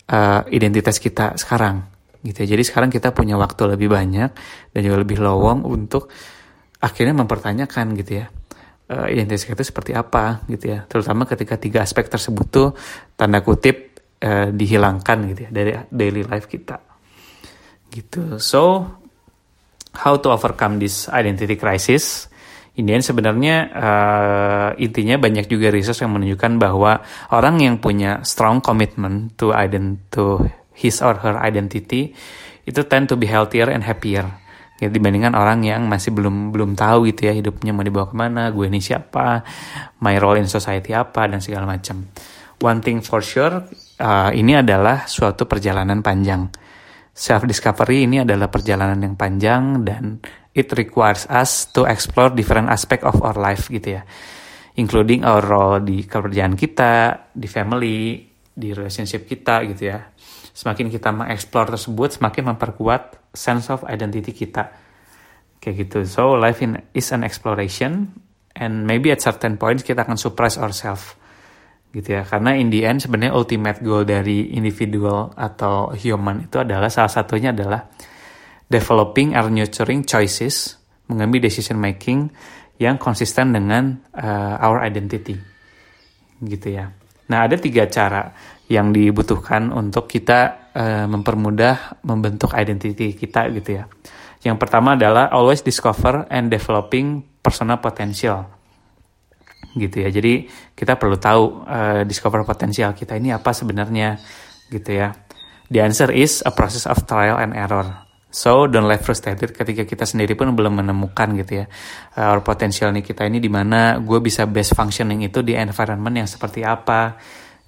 uh, 0.07 0.47
identitas 0.47 0.95
kita 1.03 1.35
sekarang 1.35 1.83
gitu 2.23 2.47
ya. 2.47 2.55
Jadi 2.55 2.63
sekarang 2.63 2.87
kita 2.87 3.11
punya 3.11 3.35
waktu 3.35 3.75
lebih 3.75 3.91
banyak 3.91 4.31
dan 4.71 4.79
juga 4.79 5.03
lebih 5.03 5.19
lowong 5.19 5.67
untuk 5.67 6.07
akhirnya 6.79 7.17
mempertanyakan 7.19 7.97
gitu 7.99 8.23
ya 8.23 8.31
uh, 8.91 9.07
identitas 9.07 9.47
kita 9.47 9.63
seperti 9.63 9.91
apa 9.95 10.43
gitu 10.47 10.71
ya. 10.71 10.83
Terutama 10.87 11.27
ketika 11.27 11.55
tiga 11.59 11.83
aspek 11.83 12.07
tersebut 12.07 12.47
tuh 12.47 12.69
tanda 13.15 13.43
kutip 13.43 13.99
uh, 14.23 14.49
dihilangkan 14.51 15.17
gitu 15.33 15.39
ya 15.47 15.51
dari 15.51 15.71
daily 15.91 16.23
life 16.23 16.47
kita. 16.47 16.79
Gitu. 17.87 18.39
So 18.39 18.83
how 20.03 20.19
to 20.19 20.31
overcome 20.31 20.79
this 20.79 21.07
identity 21.11 21.55
crisis? 21.59 22.27
Ini 22.77 23.01
sebenarnya 23.01 23.55
uh, 23.73 24.69
intinya 24.77 25.17
banyak 25.17 25.49
juga 25.49 25.73
research 25.73 26.05
yang 26.05 26.13
menunjukkan 26.13 26.61
bahwa 26.61 27.01
orang 27.33 27.57
yang 27.57 27.81
punya 27.81 28.21
strong 28.21 28.61
commitment 28.61 29.33
to 29.33 29.49
ident 29.49 29.97
to 30.13 30.45
his 30.77 31.01
or 31.01 31.17
her 31.17 31.41
identity 31.41 32.13
itu 32.69 32.81
tend 32.85 33.09
to 33.09 33.17
be 33.17 33.25
healthier 33.25 33.65
and 33.73 33.81
happier 33.81 34.29
ya, 34.77 34.87
dibandingkan 34.89 35.33
orang 35.33 35.65
yang 35.65 35.85
masih 35.89 36.13
belum 36.13 36.53
belum 36.53 36.77
tahu 36.77 37.09
gitu 37.09 37.29
ya 37.29 37.33
hidupnya 37.33 37.73
mau 37.73 37.85
dibawa 37.85 38.05
ke 38.09 38.15
mana, 38.15 38.49
gue 38.53 38.65
ini 38.69 38.81
siapa, 38.81 39.41
my 40.01 40.15
role 40.21 40.41
in 40.41 40.49
society 40.49 40.93
apa 40.93 41.25
dan 41.25 41.41
segala 41.41 41.65
macam. 41.65 42.05
One 42.57 42.81
thing 42.81 43.05
for 43.05 43.21
sure, 43.21 43.69
uh, 44.01 44.29
ini 44.33 44.57
adalah 44.57 45.05
suatu 45.05 45.45
perjalanan 45.45 46.01
panjang. 46.01 46.49
Self 47.13 47.45
discovery 47.49 48.05
ini 48.05 48.21
adalah 48.21 48.49
perjalanan 48.49 48.97
yang 48.97 49.13
panjang 49.17 49.81
dan 49.85 50.21
it 50.57 50.69
requires 50.73 51.29
us 51.29 51.69
to 51.69 51.85
explore 51.85 52.33
different 52.33 52.69
aspect 52.73 53.05
of 53.05 53.17
our 53.21 53.37
life 53.37 53.69
gitu 53.69 54.01
ya. 54.01 54.05
Including 54.77 55.25
our 55.25 55.41
role 55.41 55.81
di 55.81 56.05
kerjaan 56.05 56.53
kita, 56.53 57.25
di 57.33 57.49
family, 57.49 58.25
di 58.53 58.73
relationship 58.73 59.29
kita 59.29 59.61
gitu 59.69 59.93
ya. 59.93 60.01
Semakin 60.53 60.89
kita 60.89 61.13
mengeksplor 61.13 61.77
tersebut, 61.77 62.17
semakin 62.17 62.53
memperkuat 62.53 63.26
sense 63.37 63.69
of 63.69 63.85
identity 63.85 64.33
kita. 64.33 64.73
Kayak 65.61 65.75
gitu. 65.85 65.99
So 66.09 66.33
life 66.33 66.65
in, 66.65 66.81
is 66.97 67.13
an 67.13 67.21
exploration 67.21 68.17
and 68.57 68.89
maybe 68.89 69.13
at 69.13 69.21
certain 69.21 69.61
points 69.61 69.85
kita 69.85 70.01
akan 70.01 70.17
surprise 70.17 70.57
ourselves 70.57 71.13
gitu 71.87 72.19
ya 72.19 72.27
karena 72.27 72.57
in 72.59 72.67
the 72.67 72.83
end 72.83 72.99
sebenarnya 72.99 73.31
ultimate 73.31 73.79
goal 73.79 74.03
dari 74.03 74.51
individual 74.53 75.31
atau 75.33 75.95
human 75.95 76.45
itu 76.45 76.59
adalah 76.59 76.91
salah 76.91 77.09
satunya 77.09 77.55
adalah 77.55 77.87
developing 78.67 79.33
or 79.35 79.47
nurturing 79.47 80.03
choices, 80.03 80.75
mengambil 81.07 81.47
decision 81.47 81.79
making 81.79 82.29
yang 82.77 82.99
konsisten 82.99 83.55
dengan 83.55 83.97
uh, 84.13 84.59
our 84.61 84.83
identity. 84.83 85.39
Gitu 86.37 86.67
ya. 86.75 86.91
Nah, 87.27 87.39
ada 87.47 87.57
tiga 87.57 87.89
cara 87.89 88.31
yang 88.67 88.91
dibutuhkan 88.91 89.71
untuk 89.71 90.05
kita 90.05 90.66
uh, 90.77 91.09
mempermudah 91.09 92.05
membentuk 92.05 92.53
identity 92.53 93.17
kita 93.17 93.49
gitu 93.49 93.81
ya. 93.81 93.89
Yang 94.45 94.57
pertama 94.61 94.93
adalah 94.93 95.33
always 95.33 95.65
discover 95.65 96.29
and 96.29 96.53
developing 96.53 97.25
personal 97.41 97.81
potential. 97.81 98.53
gitu 99.77 100.01
ya. 100.01 100.09
Jadi 100.09 100.49
kita 100.73 100.97
perlu 100.97 101.21
tahu 101.21 101.65
uh, 101.65 102.01
discover 102.05 102.41
potensial 102.41 102.97
kita 102.97 103.13
ini 103.17 103.29
apa 103.29 103.53
sebenarnya 103.53 104.17
gitu 104.73 104.89
ya. 104.89 105.13
The 105.69 105.83
answer 105.83 106.09
is 106.09 106.41
a 106.47 106.51
process 106.55 106.89
of 106.89 107.05
trial 107.05 107.37
and 107.37 107.53
error. 107.53 108.07
So 108.27 108.67
don't 108.67 108.91
let 108.91 109.01
frustrated 109.01 109.55
ketika 109.55 109.87
kita 109.87 110.03
sendiri 110.03 110.35
pun 110.35 110.51
belum 110.51 110.83
menemukan 110.83 111.31
gitu 111.39 111.63
ya 111.63 111.65
uh, 112.19 112.35
our 112.35 112.43
potential 112.43 112.91
nih 112.91 112.99
kita 112.99 113.23
ini 113.23 113.39
di 113.39 113.47
mana 113.47 114.03
gue 114.03 114.19
bisa 114.19 114.43
best 114.43 114.75
functioning 114.75 115.23
itu 115.23 115.39
di 115.39 115.55
environment 115.55 116.11
yang 116.11 116.27
seperti 116.27 116.61
apa 116.61 117.15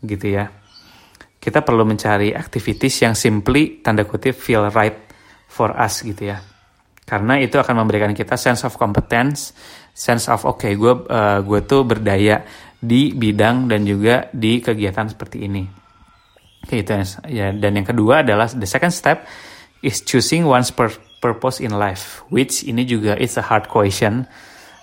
gitu 0.04 0.36
ya. 0.36 0.52
Kita 1.40 1.64
perlu 1.64 1.88
mencari 1.88 2.36
activities 2.36 3.08
yang 3.08 3.16
simply 3.16 3.80
tanda 3.80 4.04
kutip 4.04 4.36
feel 4.36 4.68
right 4.76 5.08
for 5.48 5.72
us 5.72 6.04
gitu 6.04 6.36
ya. 6.36 6.38
Karena 7.08 7.42
itu 7.42 7.58
akan 7.58 7.82
memberikan 7.82 8.14
kita 8.14 8.38
sense 8.38 8.68
of 8.68 8.78
competence, 8.78 9.56
sense 9.96 10.30
of 10.30 10.46
oke 10.46 10.62
okay, 10.62 10.78
gue 10.78 10.94
uh, 11.10 11.42
gue 11.42 11.60
tuh 11.66 11.88
berdaya 11.88 12.46
di 12.78 13.18
bidang 13.18 13.66
dan 13.66 13.82
juga 13.88 14.30
di 14.30 14.62
kegiatan 14.62 15.10
seperti 15.10 15.48
ini. 15.48 15.64
Gitu 16.70 16.92
ya. 17.32 17.50
Dan 17.56 17.72
yang 17.82 17.88
kedua 17.88 18.22
adalah 18.22 18.46
the 18.52 18.70
second 18.70 18.94
step 18.94 19.26
is 19.82 20.04
choosing 20.04 20.46
one's 20.46 20.70
pur 20.70 20.92
purpose 21.20 21.60
in 21.60 21.76
life, 21.76 22.24
which 22.32 22.64
ini 22.64 22.88
juga 22.88 23.18
it's 23.20 23.36
a 23.36 23.44
hard 23.44 23.68
question, 23.68 24.24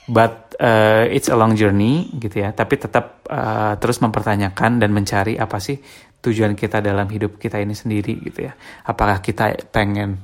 but 0.05 0.53
uh, 0.61 1.09
it's 1.09 1.33
a 1.33 1.37
long 1.37 1.57
journey 1.57 2.13
gitu 2.17 2.45
ya. 2.45 2.53
Tapi 2.53 2.75
tetap 2.77 3.25
uh, 3.31 3.79
terus 3.81 4.03
mempertanyakan 4.05 4.83
dan 4.83 4.91
mencari 4.93 5.41
apa 5.41 5.57
sih 5.63 5.81
tujuan 6.27 6.59
kita 6.59 6.83
dalam 6.83 7.07
hidup 7.07 7.39
kita 7.39 7.63
ini 7.63 7.73
sendiri 7.73 8.19
gitu 8.19 8.51
ya. 8.51 8.53
Apakah 8.83 9.23
kita 9.23 9.55
pengen 9.71 10.19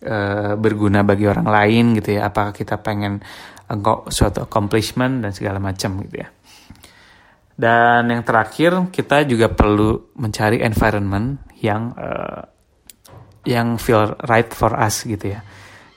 uh, 0.00 0.56
berguna 0.56 1.04
bagi 1.04 1.28
orang 1.28 1.44
lain 1.44 1.84
gitu 2.00 2.16
ya? 2.16 2.32
Apakah 2.32 2.56
kita 2.56 2.80
pengen 2.80 3.20
uh, 3.68 4.08
suatu 4.08 4.48
accomplishment 4.48 5.20
dan 5.20 5.36
segala 5.36 5.60
macam 5.60 6.00
gitu 6.08 6.24
ya. 6.24 6.28
Dan 7.54 8.10
yang 8.10 8.26
terakhir 8.26 8.90
kita 8.90 9.22
juga 9.28 9.52
perlu 9.52 10.16
mencari 10.18 10.58
environment 10.64 11.38
yang 11.62 11.94
uh, 11.94 12.42
yang 13.46 13.78
feel 13.78 14.16
right 14.26 14.50
for 14.50 14.74
us 14.74 15.04
gitu 15.04 15.36
ya. 15.38 15.44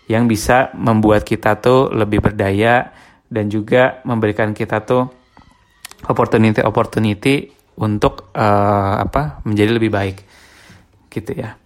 Yang 0.06 0.24
bisa 0.38 0.58
membuat 0.78 1.24
kita 1.24 1.58
tuh 1.58 1.90
lebih 1.96 2.22
berdaya 2.22 2.94
dan 3.28 3.50
juga 3.50 4.04
memberikan 4.06 4.54
kita 4.54 4.86
tuh 4.86 5.10
opportunity-opportunity 6.06 7.57
untuk 7.78 8.34
uh, 8.34 8.96
apa 9.02 9.46
menjadi 9.46 9.72
lebih 9.78 9.92
baik 9.94 10.18
gitu 11.14 11.32
ya. 11.38 11.58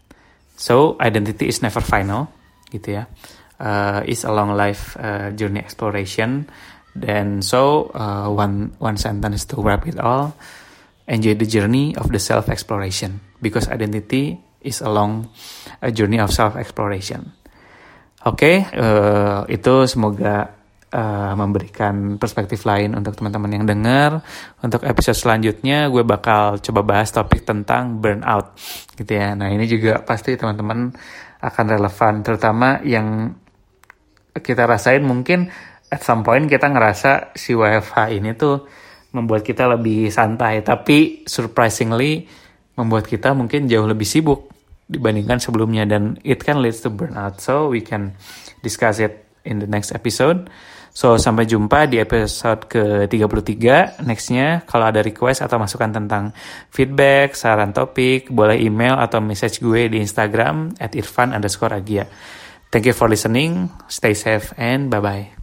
So 0.59 0.99
identity 0.99 1.47
is 1.47 1.63
never 1.63 1.81
final 1.81 2.29
gitu 2.69 3.01
ya. 3.01 3.03
Uh, 3.61 4.01
is 4.09 4.25
a 4.25 4.31
long 4.33 4.57
life 4.57 4.97
uh, 4.97 5.31
journey 5.33 5.61
exploration. 5.61 6.49
Then 6.91 7.39
so 7.39 7.93
uh, 7.95 8.27
one 8.27 8.75
one 8.83 8.99
sentence 8.99 9.47
to 9.55 9.63
wrap 9.63 9.87
it 9.87 9.97
all. 9.97 10.35
Enjoy 11.07 11.35
the 11.35 11.47
journey 11.47 11.95
of 11.95 12.11
the 12.11 12.19
self 12.19 12.47
exploration 12.51 13.19
because 13.41 13.67
identity 13.71 14.39
is 14.61 14.79
a 14.81 14.89
long 14.89 15.31
a 15.81 15.89
journey 15.91 16.19
of 16.19 16.29
self 16.31 16.55
exploration. 16.55 17.33
Oke, 18.21 18.37
okay, 18.37 18.55
uh, 18.77 19.49
eh, 19.49 19.57
itu 19.57 19.89
semoga 19.89 20.60
uh, 20.91 21.33
memberikan 21.33 22.19
perspektif 22.19 22.67
lain 22.67 22.93
untuk 22.93 23.15
teman-teman 23.17 23.51
yang 23.51 23.65
dengar. 23.65 24.21
Untuk 24.59 24.83
episode 24.83 25.17
selanjutnya, 25.17 25.87
gue 25.87 26.03
bakal 26.03 26.59
coba 26.59 26.81
bahas 26.83 27.09
topik 27.09 27.47
tentang 27.47 27.99
burnout, 27.99 28.55
gitu 28.99 29.11
ya. 29.15 29.33
Nah 29.33 29.49
ini 29.49 29.65
juga 29.65 30.03
pasti 30.03 30.35
teman-teman 30.35 30.91
akan 31.41 31.65
relevan, 31.65 32.13
terutama 32.21 32.79
yang 32.85 33.33
kita 34.31 34.63
rasain 34.63 35.03
mungkin 35.03 35.51
at 35.91 35.99
some 35.99 36.23
point 36.23 36.47
kita 36.47 36.71
ngerasa 36.71 37.35
si 37.35 37.51
WFH 37.51 38.15
ini 38.15 38.31
tuh 38.37 38.63
membuat 39.11 39.43
kita 39.43 39.67
lebih 39.67 40.07
santai, 40.07 40.63
tapi 40.63 41.27
surprisingly 41.27 42.29
membuat 42.79 43.11
kita 43.11 43.35
mungkin 43.35 43.67
jauh 43.67 43.83
lebih 43.83 44.07
sibuk 44.07 44.47
dibandingkan 44.87 45.39
sebelumnya 45.39 45.83
dan 45.83 46.15
it 46.23 46.39
can 46.39 46.63
lead 46.63 46.75
to 46.75 46.87
burnout. 46.87 47.43
So 47.43 47.67
we 47.67 47.83
can 47.83 48.15
discuss 48.63 49.03
it 49.03 49.27
in 49.43 49.59
the 49.59 49.67
next 49.67 49.91
episode. 49.91 50.47
So 50.91 51.15
sampai 51.15 51.47
jumpa 51.47 51.87
di 51.87 52.03
episode 52.03 52.67
ke-33 52.67 54.03
nextnya. 54.03 54.67
Kalau 54.67 54.91
ada 54.91 54.99
request 54.99 55.39
atau 55.39 55.55
masukan 55.55 55.87
tentang 55.87 56.35
feedback, 56.67 57.33
saran 57.39 57.71
topik, 57.71 58.27
boleh 58.27 58.59
email 58.59 58.99
atau 58.99 59.23
message 59.23 59.63
gue 59.63 59.87
di 59.87 60.03
Instagram 60.03 60.75
at 60.83 60.91
irfan 60.93 61.31
underscore 61.31 61.79
agia. 61.79 62.05
Thank 62.71 62.87
you 62.87 62.95
for 62.95 63.11
listening, 63.11 63.71
stay 63.91 64.15
safe 64.15 64.55
and 64.55 64.87
bye-bye. 64.91 65.40